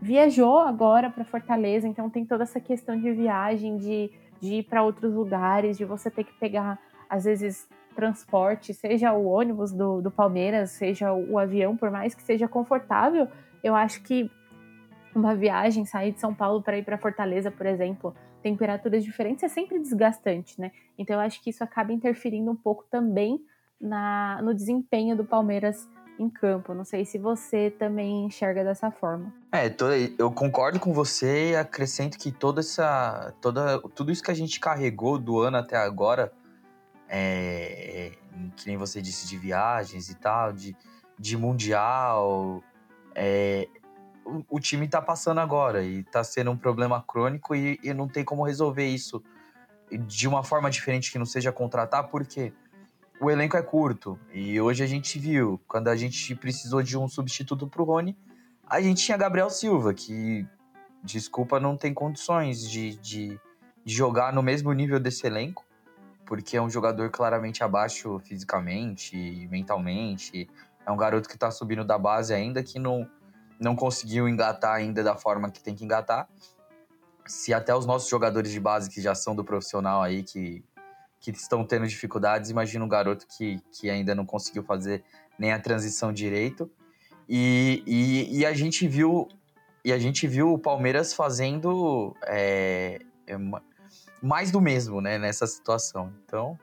Viajou 0.00 0.60
agora 0.60 1.10
para 1.10 1.24
Fortaleza, 1.24 1.88
então 1.88 2.08
tem 2.08 2.24
toda 2.24 2.44
essa 2.44 2.60
questão 2.60 2.98
de 2.98 3.10
viagem, 3.12 3.76
de, 3.76 4.10
de 4.40 4.54
ir 4.54 4.62
para 4.64 4.82
outros 4.82 5.12
lugares, 5.12 5.76
de 5.76 5.84
você 5.84 6.10
ter 6.10 6.24
que 6.24 6.32
pegar, 6.34 6.78
às 7.10 7.24
vezes, 7.24 7.68
transporte, 7.92 8.74
seja 8.74 9.12
o 9.12 9.26
ônibus 9.26 9.72
do, 9.72 10.00
do 10.00 10.10
Palmeiras, 10.10 10.70
seja 10.70 11.12
o, 11.12 11.32
o 11.32 11.38
avião, 11.38 11.76
por 11.76 11.90
mais 11.90 12.14
que 12.14 12.22
seja 12.22 12.48
confortável, 12.48 13.28
eu 13.62 13.74
acho 13.74 14.02
que 14.02 14.30
uma 15.14 15.34
viagem, 15.34 15.84
sair 15.84 16.12
de 16.12 16.20
São 16.20 16.34
Paulo 16.34 16.62
para 16.62 16.78
ir 16.78 16.84
para 16.84 16.98
Fortaleza, 16.98 17.50
por 17.50 17.66
exemplo, 17.66 18.14
temperaturas 18.42 19.04
diferentes 19.04 19.44
é 19.44 19.48
sempre 19.48 19.78
desgastante, 19.78 20.60
né? 20.60 20.72
Então 20.98 21.16
eu 21.16 21.20
acho 21.20 21.42
que 21.42 21.50
isso 21.50 21.62
acaba 21.62 21.92
interferindo 21.92 22.50
um 22.50 22.56
pouco 22.56 22.84
também 22.90 23.40
na, 23.80 24.40
no 24.42 24.54
desempenho 24.54 25.16
do 25.16 25.24
Palmeiras 25.24 25.88
em 26.18 26.28
campo. 26.28 26.74
Não 26.74 26.84
sei 26.84 27.04
se 27.04 27.18
você 27.18 27.70
também 27.70 28.26
enxerga 28.26 28.64
dessa 28.64 28.90
forma. 28.90 29.32
É, 29.52 29.66
eu 30.18 30.30
concordo 30.30 30.78
com 30.78 30.92
você 30.92 31.50
e 31.50 31.56
acrescento 31.56 32.18
que 32.18 32.30
toda 32.30 32.60
essa, 32.60 33.34
toda, 33.40 33.80
tudo 33.94 34.10
isso 34.10 34.22
que 34.22 34.30
a 34.30 34.34
gente 34.34 34.60
carregou 34.60 35.18
do 35.18 35.38
ano 35.40 35.56
até 35.56 35.76
agora, 35.76 36.32
é, 37.14 38.12
que 38.56 38.66
nem 38.66 38.78
você 38.78 39.02
disse 39.02 39.28
de 39.28 39.36
viagens 39.36 40.08
e 40.08 40.14
tal, 40.14 40.50
de, 40.50 40.74
de 41.18 41.36
mundial, 41.36 42.64
é, 43.14 43.68
o, 44.48 44.58
time 44.58 44.88
tá 44.88 45.02
passando 45.02 45.38
agora 45.38 45.84
e 45.84 46.04
tá 46.04 46.24
sendo 46.24 46.50
um 46.50 46.56
problema 46.56 47.04
crônico 47.06 47.54
e, 47.54 47.78
e 47.82 47.92
não 47.92 48.08
tem 48.08 48.24
como 48.24 48.44
resolver 48.44 48.86
isso 48.86 49.22
de 49.90 50.26
uma 50.26 50.42
forma 50.42 50.70
diferente 50.70 51.12
que 51.12 51.18
não 51.18 51.26
seja 51.26 51.52
contratar, 51.52 52.08
porque 52.08 52.50
o 53.20 53.30
elenco 53.30 53.58
é 53.58 53.62
curto. 53.62 54.18
E 54.32 54.58
hoje 54.58 54.82
a 54.82 54.86
gente 54.86 55.18
viu, 55.18 55.60
quando 55.68 55.88
a 55.88 55.96
gente 55.96 56.34
precisou 56.34 56.82
de 56.82 56.96
um 56.96 57.06
substituto 57.06 57.66
pro 57.66 57.84
Rony, 57.84 58.16
a 58.66 58.80
gente 58.80 59.04
tinha 59.04 59.18
Gabriel 59.18 59.50
Silva, 59.50 59.92
que, 59.92 60.46
desculpa, 61.04 61.60
não 61.60 61.76
tem 61.76 61.92
condições 61.92 62.66
de, 62.70 62.96
de, 62.96 63.40
de 63.84 63.94
jogar 63.94 64.32
no 64.32 64.42
mesmo 64.42 64.72
nível 64.72 64.98
desse 64.98 65.26
elenco, 65.26 65.62
porque 66.32 66.56
é 66.56 66.62
um 66.62 66.70
jogador 66.70 67.10
claramente 67.10 67.62
abaixo 67.62 68.18
fisicamente 68.20 69.14
e 69.14 69.46
mentalmente. 69.48 70.48
É 70.86 70.90
um 70.90 70.96
garoto 70.96 71.28
que 71.28 71.36
tá 71.36 71.50
subindo 71.50 71.84
da 71.84 71.98
base 71.98 72.32
ainda, 72.32 72.62
que 72.62 72.78
não 72.78 73.06
não 73.60 73.76
conseguiu 73.76 74.26
engatar 74.26 74.72
ainda 74.72 75.04
da 75.04 75.14
forma 75.14 75.50
que 75.50 75.62
tem 75.62 75.74
que 75.74 75.84
engatar. 75.84 76.26
Se 77.26 77.52
até 77.52 77.74
os 77.74 77.84
nossos 77.84 78.08
jogadores 78.08 78.50
de 78.50 78.58
base 78.58 78.88
que 78.88 79.02
já 79.02 79.14
são 79.14 79.36
do 79.36 79.44
profissional 79.44 80.00
aí, 80.00 80.22
que, 80.22 80.64
que 81.20 81.32
estão 81.32 81.66
tendo 81.66 81.86
dificuldades, 81.86 82.48
imagina 82.48 82.82
um 82.82 82.88
garoto 82.88 83.26
que, 83.26 83.60
que 83.70 83.90
ainda 83.90 84.14
não 84.14 84.24
conseguiu 84.24 84.62
fazer 84.62 85.04
nem 85.38 85.52
a 85.52 85.60
transição 85.60 86.14
direito. 86.14 86.70
E, 87.28 87.82
e, 87.86 88.38
e 88.38 88.46
a 88.46 88.54
gente 88.54 88.88
viu 88.88 89.28
e 89.84 89.92
a 89.92 89.98
gente 89.98 90.26
viu 90.26 90.54
o 90.54 90.58
Palmeiras 90.58 91.12
fazendo 91.12 92.16
é, 92.24 93.00
é 93.26 93.36
mais 94.22 94.50
do 94.50 94.60
mesmo 94.60 95.00
né, 95.00 95.18
nessa 95.18 95.46
situação. 95.46 96.12
Então, 96.24 96.58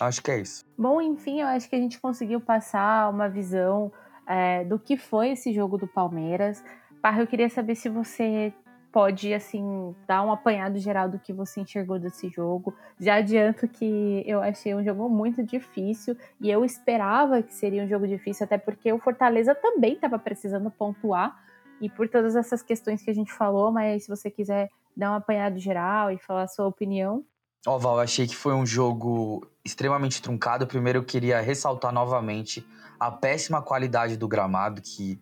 acho 0.00 0.22
que 0.22 0.30
é 0.30 0.40
isso. 0.40 0.64
Bom, 0.76 1.00
enfim, 1.00 1.40
eu 1.40 1.46
acho 1.48 1.68
que 1.68 1.76
a 1.76 1.78
gente 1.78 2.00
conseguiu 2.00 2.40
passar 2.40 3.10
uma 3.10 3.28
visão 3.28 3.92
é, 4.26 4.64
do 4.64 4.78
que 4.78 4.96
foi 4.96 5.30
esse 5.30 5.52
jogo 5.52 5.76
do 5.76 5.86
Palmeiras. 5.86 6.64
Parra, 7.02 7.22
eu 7.22 7.26
queria 7.26 7.50
saber 7.50 7.74
se 7.74 7.88
você 7.88 8.52
pode, 8.90 9.34
assim, 9.34 9.94
dar 10.06 10.22
um 10.22 10.32
apanhado 10.32 10.78
geral 10.78 11.06
do 11.06 11.18
que 11.18 11.30
você 11.30 11.60
enxergou 11.60 11.98
desse 11.98 12.30
jogo. 12.30 12.74
Já 12.98 13.16
adianto 13.16 13.68
que 13.68 14.24
eu 14.26 14.40
achei 14.40 14.74
um 14.74 14.82
jogo 14.82 15.06
muito 15.06 15.42
difícil 15.44 16.16
e 16.40 16.50
eu 16.50 16.64
esperava 16.64 17.42
que 17.42 17.52
seria 17.52 17.84
um 17.84 17.88
jogo 17.88 18.08
difícil, 18.08 18.44
até 18.44 18.56
porque 18.56 18.90
o 18.90 18.98
Fortaleza 18.98 19.54
também 19.54 19.92
estava 19.92 20.18
precisando 20.18 20.70
pontuar 20.70 21.38
e 21.78 21.90
por 21.90 22.08
todas 22.08 22.34
essas 22.34 22.62
questões 22.62 23.02
que 23.02 23.10
a 23.10 23.14
gente 23.14 23.30
falou, 23.30 23.70
mas 23.70 24.04
se 24.04 24.08
você 24.08 24.30
quiser 24.30 24.70
dar 24.96 25.12
um 25.12 25.14
apanhado 25.14 25.58
geral 25.58 26.10
e 26.10 26.18
falar 26.18 26.44
a 26.44 26.48
sua 26.48 26.66
opinião. 26.66 27.24
Ó, 27.66 27.74
oh, 27.74 27.78
Val, 27.78 27.98
achei 27.98 28.26
que 28.26 28.36
foi 28.36 28.54
um 28.54 28.64
jogo 28.64 29.46
extremamente 29.64 30.22
truncado. 30.22 30.66
Primeiro, 30.66 31.00
eu 31.00 31.04
queria 31.04 31.40
ressaltar 31.40 31.92
novamente 31.92 32.66
a 32.98 33.10
péssima 33.10 33.60
qualidade 33.60 34.16
do 34.16 34.28
gramado, 34.28 34.80
que 34.80 35.20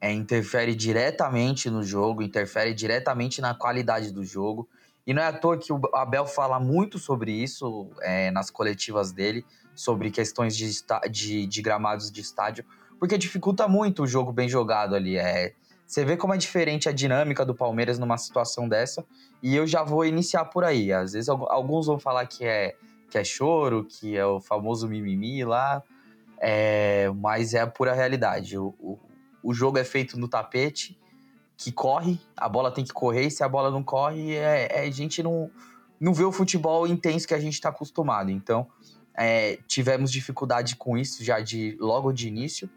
é, 0.00 0.12
interfere 0.12 0.74
diretamente 0.74 1.68
no 1.68 1.82
jogo, 1.82 2.22
interfere 2.22 2.72
diretamente 2.72 3.40
na 3.40 3.54
qualidade 3.54 4.10
do 4.10 4.24
jogo. 4.24 4.68
E 5.06 5.12
não 5.12 5.20
é 5.20 5.26
à 5.26 5.32
toa 5.32 5.58
que 5.58 5.72
o 5.72 5.80
Abel 5.94 6.26
fala 6.26 6.60
muito 6.60 6.98
sobre 6.98 7.32
isso 7.32 7.90
é, 8.00 8.30
nas 8.30 8.50
coletivas 8.50 9.10
dele, 9.10 9.44
sobre 9.74 10.10
questões 10.10 10.56
de, 10.56 10.70
de, 11.10 11.46
de, 11.46 11.62
gramados 11.62 12.10
de 12.10 12.20
estádio, 12.20 12.64
porque 12.98 13.18
dificulta 13.18 13.66
muito 13.66 14.04
o 14.04 14.06
jogo 14.06 14.32
bem 14.32 14.48
jogado 14.48 14.94
ali. 14.94 15.16
É, 15.16 15.54
você 15.92 16.06
vê 16.06 16.16
como 16.16 16.32
é 16.32 16.38
diferente 16.38 16.88
a 16.88 16.92
dinâmica 16.92 17.44
do 17.44 17.54
Palmeiras 17.54 17.98
numa 17.98 18.16
situação 18.16 18.66
dessa, 18.66 19.04
e 19.42 19.54
eu 19.54 19.66
já 19.66 19.82
vou 19.82 20.06
iniciar 20.06 20.46
por 20.46 20.64
aí. 20.64 20.90
Às 20.90 21.12
vezes 21.12 21.28
alguns 21.28 21.86
vão 21.86 21.98
falar 21.98 22.24
que 22.24 22.46
é, 22.46 22.74
que 23.10 23.18
é 23.18 23.22
choro, 23.22 23.84
que 23.84 24.16
é 24.16 24.24
o 24.24 24.40
famoso 24.40 24.88
mimimi 24.88 25.44
lá, 25.44 25.82
é, 26.40 27.10
mas 27.14 27.52
é 27.52 27.60
a 27.60 27.66
pura 27.66 27.92
realidade. 27.92 28.56
O, 28.56 28.68
o, 28.78 28.98
o 29.42 29.52
jogo 29.52 29.76
é 29.76 29.84
feito 29.84 30.18
no 30.18 30.28
tapete, 30.28 30.98
que 31.58 31.70
corre, 31.70 32.18
a 32.38 32.48
bola 32.48 32.70
tem 32.70 32.84
que 32.84 32.92
correr, 32.94 33.26
e 33.26 33.30
se 33.30 33.44
a 33.44 33.48
bola 33.48 33.70
não 33.70 33.82
corre, 33.82 34.34
é, 34.34 34.68
é 34.70 34.80
a 34.80 34.90
gente 34.90 35.22
não, 35.22 35.50
não 36.00 36.14
vê 36.14 36.24
o 36.24 36.32
futebol 36.32 36.86
intenso 36.86 37.28
que 37.28 37.34
a 37.34 37.38
gente 37.38 37.52
está 37.52 37.68
acostumado. 37.68 38.30
Então, 38.30 38.66
é, 39.14 39.58
tivemos 39.66 40.10
dificuldade 40.10 40.74
com 40.74 40.96
isso 40.96 41.22
já 41.22 41.38
de 41.40 41.76
logo 41.78 42.12
de 42.12 42.28
início. 42.28 42.70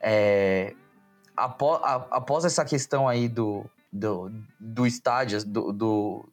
É, 0.00 0.76
após, 1.36 1.80
após 2.10 2.44
essa 2.44 2.64
questão 2.64 3.06
aí 3.06 3.28
do, 3.28 3.64
do, 3.92 4.32
do 4.58 4.86
estádio, 4.86 5.44
do, 5.44 5.72
do, 5.72 6.28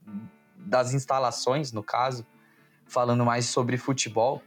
das 0.56 0.94
instalações, 0.94 1.72
no 1.72 1.84
caso, 1.84 2.26
falando 2.86 3.26
mais 3.26 3.46
sobre 3.46 3.78
futebol, 3.78 4.42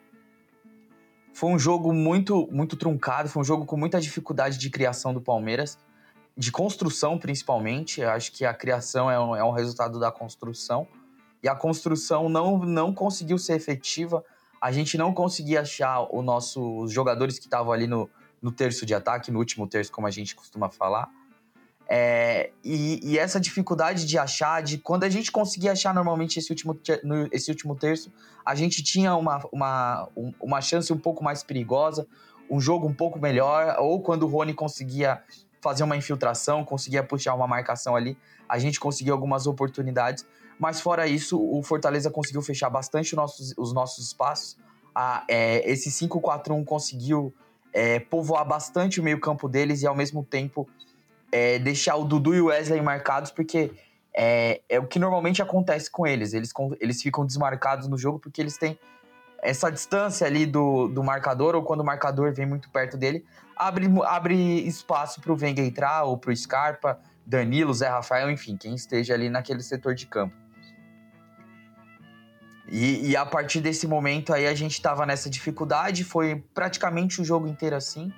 foi 1.34 1.50
um 1.50 1.58
jogo 1.58 1.92
muito, 1.92 2.48
muito 2.50 2.76
truncado, 2.76 3.28
foi 3.28 3.42
um 3.42 3.44
jogo 3.44 3.66
com 3.66 3.76
muita 3.76 4.00
dificuldade 4.00 4.56
de 4.56 4.70
criação 4.70 5.12
do 5.12 5.20
Palmeiras, 5.20 5.78
de 6.34 6.50
construção 6.50 7.18
principalmente. 7.18 8.00
Eu 8.00 8.10
acho 8.10 8.32
que 8.32 8.44
a 8.44 8.54
criação 8.54 9.10
é 9.10 9.20
um, 9.20 9.36
é 9.36 9.44
um 9.44 9.50
resultado 9.50 10.00
da 10.00 10.10
construção. 10.10 10.88
E 11.42 11.48
a 11.48 11.54
construção 11.54 12.28
não, 12.30 12.58
não 12.58 12.92
conseguiu 12.92 13.36
ser 13.36 13.54
efetiva. 13.54 14.24
A 14.60 14.72
gente 14.72 14.96
não 14.96 15.12
conseguia 15.12 15.60
achar 15.60 16.08
os 16.10 16.90
jogadores 16.90 17.38
que 17.38 17.44
estavam 17.44 17.70
ali 17.70 17.86
no, 17.86 18.08
no 18.46 18.52
terço 18.52 18.86
de 18.86 18.94
ataque, 18.94 19.32
no 19.32 19.40
último 19.40 19.66
terço, 19.66 19.90
como 19.90 20.06
a 20.06 20.10
gente 20.10 20.36
costuma 20.36 20.70
falar. 20.70 21.10
É, 21.88 22.50
e, 22.62 23.00
e, 23.02 23.18
essa 23.18 23.40
dificuldade 23.40 24.06
de 24.06 24.16
achar, 24.16 24.62
de 24.62 24.78
quando 24.78 25.02
a 25.02 25.08
gente 25.08 25.32
conseguia 25.32 25.72
achar 25.72 25.92
normalmente 25.92 26.38
esse 26.38 26.50
último, 26.50 26.78
esse 27.32 27.50
último 27.50 27.74
terço, 27.74 28.12
a 28.44 28.54
gente 28.54 28.84
tinha 28.84 29.16
uma, 29.16 29.44
uma, 29.52 30.08
uma 30.40 30.60
chance 30.60 30.92
um 30.92 30.98
pouco 30.98 31.24
mais 31.24 31.42
perigosa, 31.42 32.06
um 32.48 32.60
jogo 32.60 32.86
um 32.86 32.94
pouco 32.94 33.18
melhor, 33.18 33.74
ou 33.80 34.00
quando 34.00 34.22
o 34.22 34.28
Rony 34.28 34.54
conseguia 34.54 35.20
fazer 35.60 35.82
uma 35.82 35.96
infiltração, 35.96 36.64
conseguia 36.64 37.02
puxar 37.02 37.34
uma 37.34 37.48
marcação 37.48 37.96
ali, 37.96 38.16
a 38.48 38.60
gente 38.60 38.78
conseguiu 38.78 39.12
algumas 39.12 39.48
oportunidades. 39.48 40.24
Mas 40.56 40.80
fora 40.80 41.08
isso, 41.08 41.36
o 41.36 41.60
Fortaleza 41.64 42.12
conseguiu 42.12 42.42
fechar 42.42 42.70
bastante 42.70 43.12
os 43.12 43.16
nossos, 43.16 43.54
os 43.58 43.72
nossos 43.72 44.06
espaços. 44.06 44.56
A, 44.94 45.24
é, 45.28 45.68
esse 45.68 45.90
5-4-1 45.90 46.64
conseguiu 46.64 47.34
é, 47.76 48.00
povoar 48.00 48.42
bastante 48.42 49.00
o 49.00 49.02
meio-campo 49.02 49.46
deles 49.46 49.82
e 49.82 49.86
ao 49.86 49.94
mesmo 49.94 50.24
tempo 50.24 50.66
é, 51.30 51.58
deixar 51.58 51.96
o 51.96 52.04
Dudu 52.04 52.34
e 52.34 52.40
o 52.40 52.46
Wesley 52.46 52.80
marcados, 52.80 53.30
porque 53.30 53.70
é, 54.16 54.62
é, 54.66 54.80
o 54.80 54.86
que 54.86 54.98
normalmente 54.98 55.42
acontece 55.42 55.90
com 55.90 56.06
eles. 56.06 56.32
eles. 56.32 56.50
Eles 56.80 57.02
ficam 57.02 57.26
desmarcados 57.26 57.86
no 57.86 57.98
jogo 57.98 58.18
porque 58.18 58.40
eles 58.40 58.56
têm 58.56 58.78
essa 59.42 59.70
distância 59.70 60.26
ali 60.26 60.46
do, 60.46 60.88
do 60.88 61.04
marcador, 61.04 61.54
ou 61.54 61.62
quando 61.62 61.80
o 61.80 61.84
marcador 61.84 62.32
vem 62.32 62.46
muito 62.46 62.70
perto 62.70 62.96
dele, 62.96 63.22
abre, 63.54 63.86
abre 64.06 64.34
espaço 64.66 65.20
para 65.20 65.30
o 65.30 65.36
Venga 65.36 65.60
entrar, 65.60 66.04
ou 66.04 66.16
para 66.16 66.32
o 66.32 66.36
Scarpa, 66.36 66.98
Danilo, 67.26 67.74
Zé 67.74 67.88
Rafael, 67.88 68.30
enfim, 68.30 68.56
quem 68.56 68.74
esteja 68.74 69.12
ali 69.12 69.28
naquele 69.28 69.62
setor 69.62 69.94
de 69.94 70.06
campo. 70.06 70.34
E, 72.68 73.10
e 73.10 73.16
a 73.16 73.24
partir 73.24 73.60
desse 73.60 73.86
momento 73.86 74.32
aí 74.32 74.46
a 74.46 74.54
gente 74.54 74.72
estava 74.72 75.06
nessa 75.06 75.30
dificuldade, 75.30 76.02
foi 76.02 76.44
praticamente 76.52 77.20
o 77.20 77.24
jogo 77.24 77.46
inteiro 77.46 77.76
assim. 77.76 78.12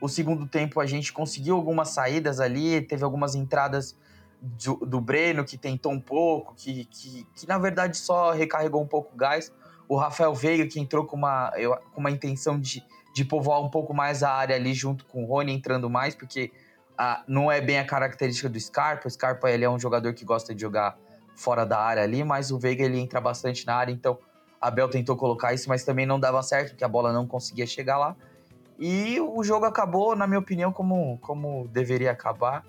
O 0.00 0.08
segundo 0.08 0.46
tempo 0.46 0.80
a 0.80 0.86
gente 0.86 1.12
conseguiu 1.12 1.56
algumas 1.56 1.88
saídas 1.88 2.38
ali, 2.38 2.80
teve 2.80 3.02
algumas 3.02 3.34
entradas 3.34 3.96
do, 4.40 4.76
do 4.76 5.00
Breno 5.00 5.44
que 5.44 5.58
tentou 5.58 5.90
um 5.90 6.00
pouco, 6.00 6.54
que, 6.54 6.84
que, 6.84 7.26
que, 7.34 7.48
na 7.48 7.58
verdade 7.58 7.96
só 7.96 8.30
recarregou 8.30 8.80
um 8.80 8.86
pouco 8.86 9.14
o 9.14 9.16
gás. 9.16 9.52
O 9.88 9.96
Rafael 9.96 10.34
Veiga 10.34 10.66
que 10.66 10.78
entrou 10.78 11.04
com 11.04 11.16
uma, 11.16 11.50
com 11.92 12.00
uma 12.00 12.10
intenção 12.10 12.60
de, 12.60 12.84
de 13.12 13.24
povoar 13.24 13.60
um 13.60 13.68
pouco 13.68 13.92
mais 13.92 14.22
a 14.22 14.30
área 14.30 14.54
ali 14.54 14.74
junto 14.74 15.04
com 15.06 15.24
o 15.24 15.26
Rony 15.26 15.52
entrando 15.52 15.90
mais, 15.90 16.14
porque 16.14 16.52
ah, 16.96 17.24
não 17.26 17.50
é 17.50 17.60
bem 17.60 17.78
a 17.78 17.84
característica 17.84 18.48
do 18.48 18.60
Scarpa. 18.60 19.08
O 19.08 19.10
Scarpa 19.10 19.50
ele 19.50 19.64
é 19.64 19.70
um 19.70 19.78
jogador 19.78 20.12
que 20.14 20.24
gosta 20.24 20.54
de 20.54 20.60
jogar 20.60 20.96
fora 21.38 21.64
da 21.64 21.78
área 21.78 22.02
ali, 22.02 22.24
mas 22.24 22.50
o 22.50 22.58
Veiga 22.58 22.84
ele 22.84 22.98
entra 22.98 23.20
bastante 23.20 23.64
na 23.64 23.76
área, 23.76 23.92
então 23.92 24.18
Abel 24.60 24.88
tentou 24.88 25.16
colocar 25.16 25.54
isso, 25.54 25.68
mas 25.68 25.84
também 25.84 26.04
não 26.04 26.18
dava 26.18 26.42
certo, 26.42 26.70
porque 26.70 26.82
a 26.82 26.88
bola 26.88 27.12
não 27.12 27.26
conseguia 27.26 27.66
chegar 27.66 27.96
lá. 27.96 28.16
E 28.78 29.20
o 29.20 29.42
jogo 29.44 29.64
acabou, 29.64 30.16
na 30.16 30.26
minha 30.26 30.38
opinião, 30.38 30.72
como, 30.72 31.16
como 31.18 31.68
deveria 31.68 32.10
acabar. 32.10 32.64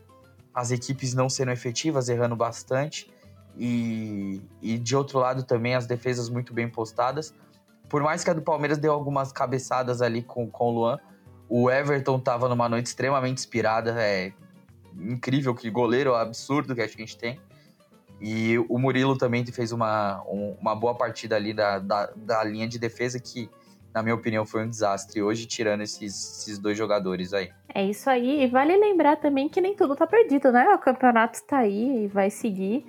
As 0.53 0.71
equipes 0.71 1.13
não 1.13 1.29
sendo 1.29 1.51
efetivas, 1.51 2.09
errando 2.09 2.35
bastante. 2.35 3.11
E, 3.57 4.41
e 4.61 4.77
de 4.77 4.95
outro 4.95 5.19
lado 5.19 5.43
também 5.43 5.75
as 5.75 5.87
defesas 5.87 6.29
muito 6.29 6.53
bem 6.53 6.69
postadas. 6.69 7.33
Por 7.87 8.03
mais 8.03 8.23
que 8.23 8.29
a 8.29 8.33
do 8.33 8.41
Palmeiras 8.41 8.77
deu 8.77 8.91
algumas 8.91 9.31
cabeçadas 9.31 10.01
ali 10.01 10.21
com, 10.21 10.49
com 10.49 10.65
o 10.65 10.71
Luan, 10.71 10.99
o 11.47 11.69
Everton 11.69 12.17
estava 12.17 12.47
numa 12.47 12.69
noite 12.69 12.87
extremamente 12.87 13.39
inspirada. 13.39 13.95
É 13.99 14.31
incrível 14.95 15.55
que 15.55 15.69
goleiro 15.69 16.13
absurdo 16.13 16.75
que 16.75 16.81
a 16.81 16.87
gente 16.87 17.17
tem. 17.17 17.39
E 18.21 18.57
o 18.67 18.77
Murilo 18.77 19.17
também 19.17 19.45
fez 19.45 19.71
uma, 19.71 20.21
um, 20.27 20.55
uma 20.59 20.75
boa 20.75 20.95
partida 20.95 21.35
ali 21.35 21.53
da, 21.53 21.79
da, 21.79 22.09
da 22.15 22.43
linha 22.43 22.67
de 22.67 22.77
defesa 22.77 23.19
que 23.19 23.49
na 23.93 24.03
minha 24.03 24.15
opinião, 24.15 24.45
foi 24.45 24.63
um 24.63 24.69
desastre 24.69 25.21
hoje, 25.21 25.45
tirando 25.45 25.81
esses, 25.81 26.41
esses 26.41 26.59
dois 26.59 26.77
jogadores 26.77 27.33
aí. 27.33 27.51
É 27.73 27.83
isso 27.83 28.09
aí. 28.09 28.43
E 28.43 28.47
vale 28.47 28.77
lembrar 28.77 29.17
também 29.17 29.49
que 29.49 29.59
nem 29.59 29.75
tudo 29.75 29.95
tá 29.95 30.05
perdido, 30.05 30.51
né? 30.51 30.73
O 30.73 30.77
campeonato 30.77 31.43
tá 31.45 31.59
aí 31.59 32.05
e 32.05 32.07
vai 32.07 32.29
seguir. 32.29 32.85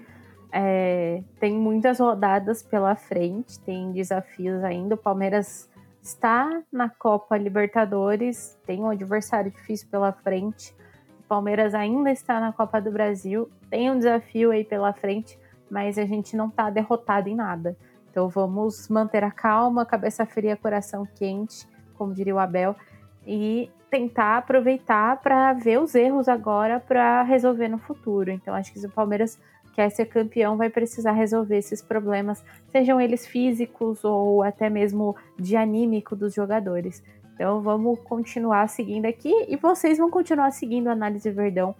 É, 0.52 1.22
tem 1.38 1.54
muitas 1.54 2.00
rodadas 2.00 2.62
pela 2.62 2.94
frente, 2.96 3.58
tem 3.60 3.92
desafios 3.92 4.62
ainda. 4.62 4.94
O 4.94 4.98
Palmeiras 4.98 5.68
está 6.02 6.62
na 6.72 6.88
Copa 6.88 7.36
Libertadores, 7.36 8.58
tem 8.66 8.80
um 8.80 8.90
adversário 8.90 9.50
difícil 9.50 9.88
pela 9.90 10.12
frente. 10.12 10.74
Palmeiras 11.30 11.76
ainda 11.76 12.10
está 12.10 12.40
na 12.40 12.52
Copa 12.52 12.80
do 12.80 12.90
Brasil, 12.90 13.48
tem 13.70 13.88
um 13.88 13.96
desafio 13.96 14.50
aí 14.50 14.64
pela 14.64 14.92
frente, 14.92 15.38
mas 15.70 15.96
a 15.96 16.04
gente 16.04 16.36
não 16.36 16.50
tá 16.50 16.68
derrotado 16.70 17.28
em 17.28 17.36
nada. 17.36 17.76
Então 18.10 18.28
vamos 18.28 18.88
manter 18.88 19.22
a 19.22 19.30
calma, 19.30 19.86
cabeça 19.86 20.26
fria, 20.26 20.56
coração 20.56 21.06
quente, 21.14 21.68
como 21.94 22.12
diria 22.12 22.34
o 22.34 22.38
Abel, 22.40 22.74
e 23.24 23.70
tentar 23.88 24.38
aproveitar 24.38 25.20
para 25.20 25.52
ver 25.52 25.80
os 25.80 25.94
erros 25.94 26.28
agora 26.28 26.80
para 26.80 27.22
resolver 27.22 27.68
no 27.68 27.78
futuro. 27.78 28.32
Então 28.32 28.52
acho 28.52 28.72
que 28.72 28.80
se 28.80 28.86
o 28.86 28.90
Palmeiras 28.90 29.38
quer 29.72 29.88
ser 29.88 30.06
campeão, 30.06 30.56
vai 30.56 30.68
precisar 30.68 31.12
resolver 31.12 31.58
esses 31.58 31.80
problemas, 31.80 32.44
sejam 32.72 33.00
eles 33.00 33.24
físicos 33.24 34.02
ou 34.02 34.42
até 34.42 34.68
mesmo 34.68 35.14
de 35.38 35.54
anímico 35.54 36.16
dos 36.16 36.34
jogadores. 36.34 37.04
Então 37.40 37.62
vamos 37.62 37.98
continuar 38.00 38.68
seguindo 38.68 39.06
aqui 39.06 39.32
e 39.48 39.56
vocês 39.56 39.96
vão 39.96 40.10
continuar 40.10 40.50
seguindo 40.50 40.88
Análise 40.88 41.30
Verdão 41.30 41.74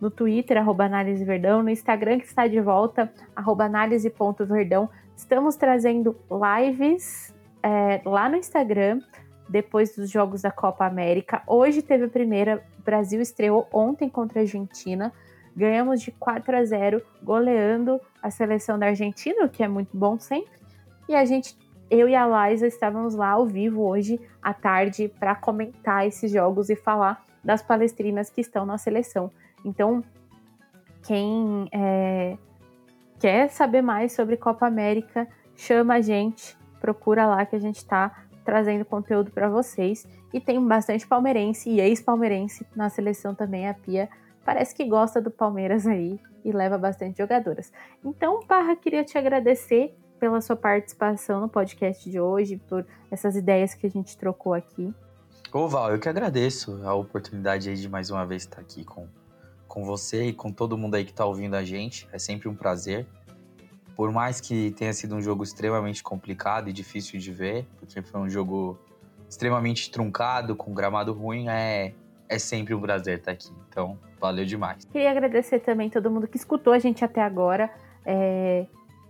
no 0.00 0.10
Twitter, 0.10 0.58
arroba 0.58 0.84
Análise 0.84 1.24
Verdão, 1.24 1.62
no 1.62 1.70
Instagram 1.70 2.18
que 2.18 2.26
está 2.26 2.48
de 2.48 2.60
volta, 2.60 3.08
arroba 3.36 3.66
análise.verdão. 3.66 4.90
Estamos 5.16 5.54
trazendo 5.54 6.16
lives 6.28 7.32
é, 7.62 8.02
lá 8.04 8.28
no 8.28 8.34
Instagram, 8.34 9.00
depois 9.48 9.94
dos 9.94 10.10
jogos 10.10 10.42
da 10.42 10.50
Copa 10.50 10.84
América. 10.84 11.40
Hoje 11.46 11.82
teve 11.82 12.06
a 12.06 12.08
primeira, 12.08 12.60
o 12.76 12.82
Brasil 12.82 13.20
estreou 13.20 13.68
ontem 13.72 14.08
contra 14.08 14.40
a 14.40 14.42
Argentina. 14.42 15.12
Ganhamos 15.54 16.00
de 16.00 16.10
4 16.10 16.56
a 16.56 16.64
0, 16.64 17.00
goleando 17.22 18.00
a 18.20 18.28
seleção 18.28 18.76
da 18.76 18.86
Argentina, 18.86 19.44
o 19.44 19.48
que 19.48 19.62
é 19.62 19.68
muito 19.68 19.96
bom 19.96 20.18
sempre. 20.18 20.50
E 21.08 21.14
a 21.14 21.24
gente, 21.24 21.56
eu 21.90 22.08
e 22.08 22.14
a 22.14 22.48
Liza, 22.48 22.66
estávamos 22.66 23.14
lá 23.14 23.30
ao 23.30 23.46
vivo 23.46 23.82
hoje 23.82 24.20
à 24.42 24.52
tarde 24.52 25.08
para 25.20 25.34
comentar 25.34 26.06
esses 26.06 26.30
jogos 26.30 26.68
e 26.68 26.76
falar 26.76 27.24
das 27.44 27.62
palestrinas 27.62 28.28
que 28.28 28.40
estão 28.40 28.66
na 28.66 28.76
seleção. 28.76 29.30
Então, 29.64 30.02
quem 31.06 31.68
é, 31.72 32.36
quer 33.18 33.48
saber 33.48 33.82
mais 33.82 34.12
sobre 34.12 34.36
Copa 34.36 34.66
América, 34.66 35.28
chama 35.54 35.94
a 35.94 36.00
gente, 36.00 36.56
procura 36.80 37.26
lá 37.26 37.46
que 37.46 37.54
a 37.54 37.60
gente 37.60 37.76
está 37.76 38.26
trazendo 38.44 38.84
conteúdo 38.84 39.30
para 39.30 39.48
vocês. 39.48 40.06
E 40.32 40.40
tem 40.40 40.64
bastante 40.64 41.06
palmeirense 41.06 41.68
e 41.70 41.80
ex-palmeirense 41.80 42.66
na 42.74 42.88
seleção 42.88 43.34
também, 43.34 43.68
a 43.68 43.74
Pia. 43.74 44.08
Parece 44.44 44.74
que 44.74 44.84
gosta 44.84 45.20
do 45.20 45.30
Palmeiras 45.30 45.86
aí 45.86 46.20
e 46.44 46.52
leva 46.52 46.78
bastante 46.78 47.18
jogadoras. 47.18 47.72
Então, 48.04 48.40
Parra, 48.46 48.76
queria 48.76 49.02
te 49.02 49.18
agradecer 49.18 49.96
pela 50.18 50.40
sua 50.40 50.56
participação 50.56 51.40
no 51.40 51.48
podcast 51.48 52.08
de 52.10 52.20
hoje, 52.20 52.56
por 52.68 52.84
essas 53.10 53.36
ideias 53.36 53.74
que 53.74 53.86
a 53.86 53.90
gente 53.90 54.16
trocou 54.16 54.54
aqui. 54.54 54.92
Ô 55.52 55.68
Val, 55.68 55.92
eu 55.92 55.98
que 55.98 56.08
agradeço 56.08 56.80
a 56.84 56.94
oportunidade 56.94 57.80
de 57.80 57.88
mais 57.88 58.10
uma 58.10 58.26
vez 58.26 58.42
estar 58.42 58.60
aqui 58.60 58.84
com, 58.84 59.06
com 59.66 59.84
você 59.84 60.24
e 60.26 60.32
com 60.32 60.52
todo 60.52 60.76
mundo 60.76 60.96
aí 60.96 61.04
que 61.04 61.12
está 61.12 61.24
ouvindo 61.24 61.54
a 61.54 61.64
gente. 61.64 62.08
É 62.12 62.18
sempre 62.18 62.48
um 62.48 62.54
prazer. 62.54 63.06
Por 63.94 64.12
mais 64.12 64.40
que 64.40 64.72
tenha 64.72 64.92
sido 64.92 65.14
um 65.14 65.22
jogo 65.22 65.42
extremamente 65.42 66.02
complicado 66.02 66.68
e 66.68 66.72
difícil 66.72 67.18
de 67.18 67.32
ver, 67.32 67.66
porque 67.78 68.02
foi 68.02 68.20
um 68.20 68.28
jogo 68.28 68.78
extremamente 69.28 69.90
truncado, 69.90 70.54
com 70.54 70.74
gramado 70.74 71.12
ruim, 71.12 71.48
é, 71.48 71.94
é 72.28 72.38
sempre 72.38 72.74
um 72.74 72.80
prazer 72.80 73.18
estar 73.18 73.32
aqui. 73.32 73.50
Então, 73.68 73.98
valeu 74.20 74.44
demais. 74.44 74.84
Queria 74.84 75.10
agradecer 75.10 75.60
também 75.60 75.88
todo 75.88 76.10
mundo 76.10 76.28
que 76.28 76.36
escutou 76.36 76.72
a 76.72 76.78
gente 76.78 77.04
até 77.04 77.22
agora. 77.22 77.70
É, 78.04 78.66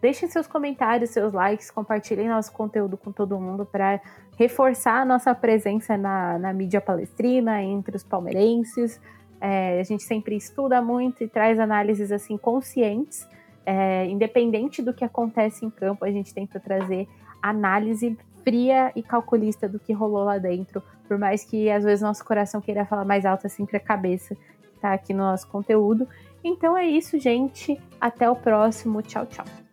deixem 0.07 0.29
seus 0.29 0.47
comentários, 0.47 1.11
seus 1.11 1.33
likes, 1.33 1.71
compartilhem 1.71 2.29
nosso 2.29 2.53
conteúdo 2.53 2.97
com 2.97 3.13
todo 3.13 3.39
mundo 3.39 3.67
para 3.67 4.01
reforçar 4.39 5.01
a 5.01 5.05
nossa 5.05 5.35
presença 5.35 5.97
na, 5.97 6.39
na 6.39 6.53
mídia 6.53 6.81
palestrina, 6.81 7.63
entre 7.63 7.97
os 7.97 8.03
palmeirenses. 8.03 9.01
É, 9.41 9.81
a 9.81 9.83
gente 9.83 10.03
sempre 10.03 10.37
estuda 10.37 10.81
muito 10.81 11.23
e 11.23 11.29
traz 11.29 11.59
análises 11.59 12.11
assim 12.11 12.37
conscientes 12.39 13.27
é, 13.67 14.07
independente 14.07 14.81
do 14.81 14.95
que 14.95 15.05
acontece 15.05 15.67
em 15.67 15.71
campo, 15.71 16.05
a 16.05 16.11
gente 16.11 16.33
tenta 16.33 16.61
trazer 16.61 17.09
análise 17.43 18.17
fria 18.45 18.93
e 18.95 19.03
calculista 19.03 19.69
do 19.69 19.81
que 19.81 19.93
rolou 19.93 20.23
lá 20.23 20.39
dentro, 20.39 20.81
por 21.09 21.19
mais 21.19 21.45
que 21.45 21.69
às 21.69 21.83
vezes 21.83 22.01
nosso 22.01 22.25
coração 22.25 22.61
queira 22.61 22.87
falar 22.87 23.05
mais 23.05 23.27
alto, 23.27 23.47
é 23.47 23.49
sempre 23.49 23.77
a 23.77 23.81
cabeça 23.81 24.37
que 24.37 24.81
tá 24.81 24.93
aqui 24.93 25.13
no 25.13 25.25
nosso 25.25 25.49
conteúdo. 25.49 26.09
Então 26.45 26.79
é 26.79 26.87
isso, 26.87 27.19
gente. 27.19 27.81
Até 28.01 28.31
o 28.31 28.37
próximo. 28.37 29.03
Tchau, 29.03 29.27
tchau. 29.27 29.66